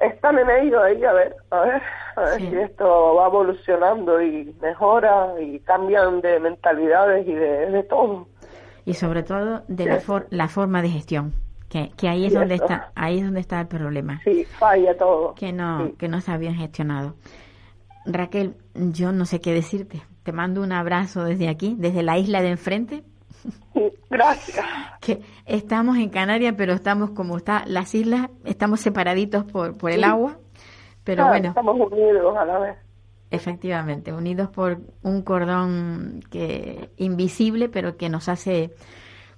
[0.00, 1.82] están en ello ahí, a ver, a ver,
[2.16, 8.26] a ver si esto va evolucionando y mejora y cambian de mentalidades y de, todo.
[8.84, 11.34] Y sobre todo de la, la forma de gestión,
[11.70, 14.20] que, que ahí es donde está, ahí es donde está el problema.
[14.24, 15.34] Sí, falla todo.
[15.34, 17.14] Que no, que no se habían gestionado.
[18.04, 20.02] Raquel, yo no sé qué decirte.
[20.22, 23.04] Te mando un abrazo desde aquí, desde la isla de enfrente.
[24.10, 24.66] Gracias.
[25.00, 30.04] Que estamos en Canarias, pero estamos como está las islas, estamos separaditos por, por el
[30.04, 30.36] agua,
[31.04, 31.48] pero bueno.
[31.48, 32.76] Estamos unidos a la vez.
[33.30, 38.74] Efectivamente, unidos por un cordón que invisible, pero que nos hace,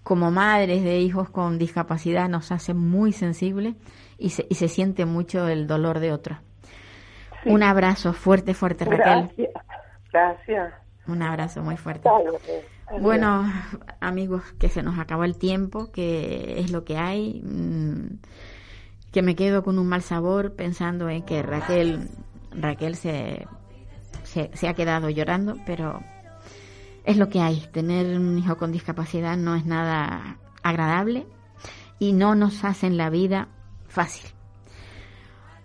[0.03, 3.77] como madres de hijos con discapacidad, nos hace muy sensibles
[4.19, 6.39] y se, y se siente mucho el dolor de otros.
[7.45, 9.31] Un abrazo fuerte, fuerte, Raquel.
[9.37, 9.51] Gracias.
[10.13, 10.75] Gracias.
[11.07, 12.09] Un abrazo muy fuerte.
[13.01, 13.51] Bueno,
[14.01, 18.19] amigos, que se nos acabó el tiempo, que es lo que hay, mm,
[19.11, 22.09] que me quedo con un mal sabor pensando en que Raquel,
[22.51, 23.47] Raquel se,
[24.25, 26.01] se, ha quedado llorando, pero
[27.05, 27.61] es lo que hay.
[27.73, 31.27] Tener un hijo con discapacidad no es nada agradable
[31.99, 33.49] y no nos hacen la vida
[33.89, 34.31] fácil.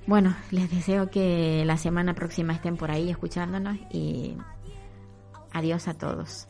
[0.06, 4.38] Bueno, les deseo que la semana próxima estén por ahí escuchándonos y
[5.52, 6.48] adiós a todos.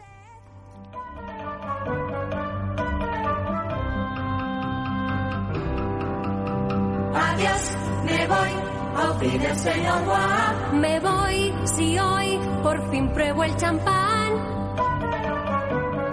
[7.16, 8.50] Adiós, me voy,
[8.96, 10.82] a fin el señor Juan.
[10.82, 14.57] Me voy, si hoy por fin pruebo el champán.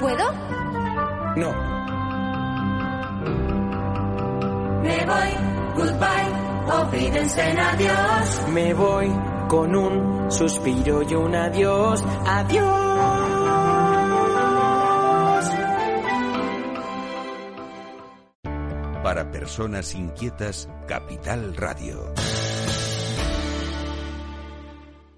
[0.04, 0.32] ¿Puedo?
[1.36, 1.50] No.
[4.82, 5.30] Me voy,
[5.76, 8.48] goodbye, olvídense en adiós.
[8.52, 9.10] Me voy
[9.48, 12.04] con un suspiro y un adiós.
[12.26, 12.64] Adiós.
[19.02, 22.12] Para personas inquietas, Capital Radio.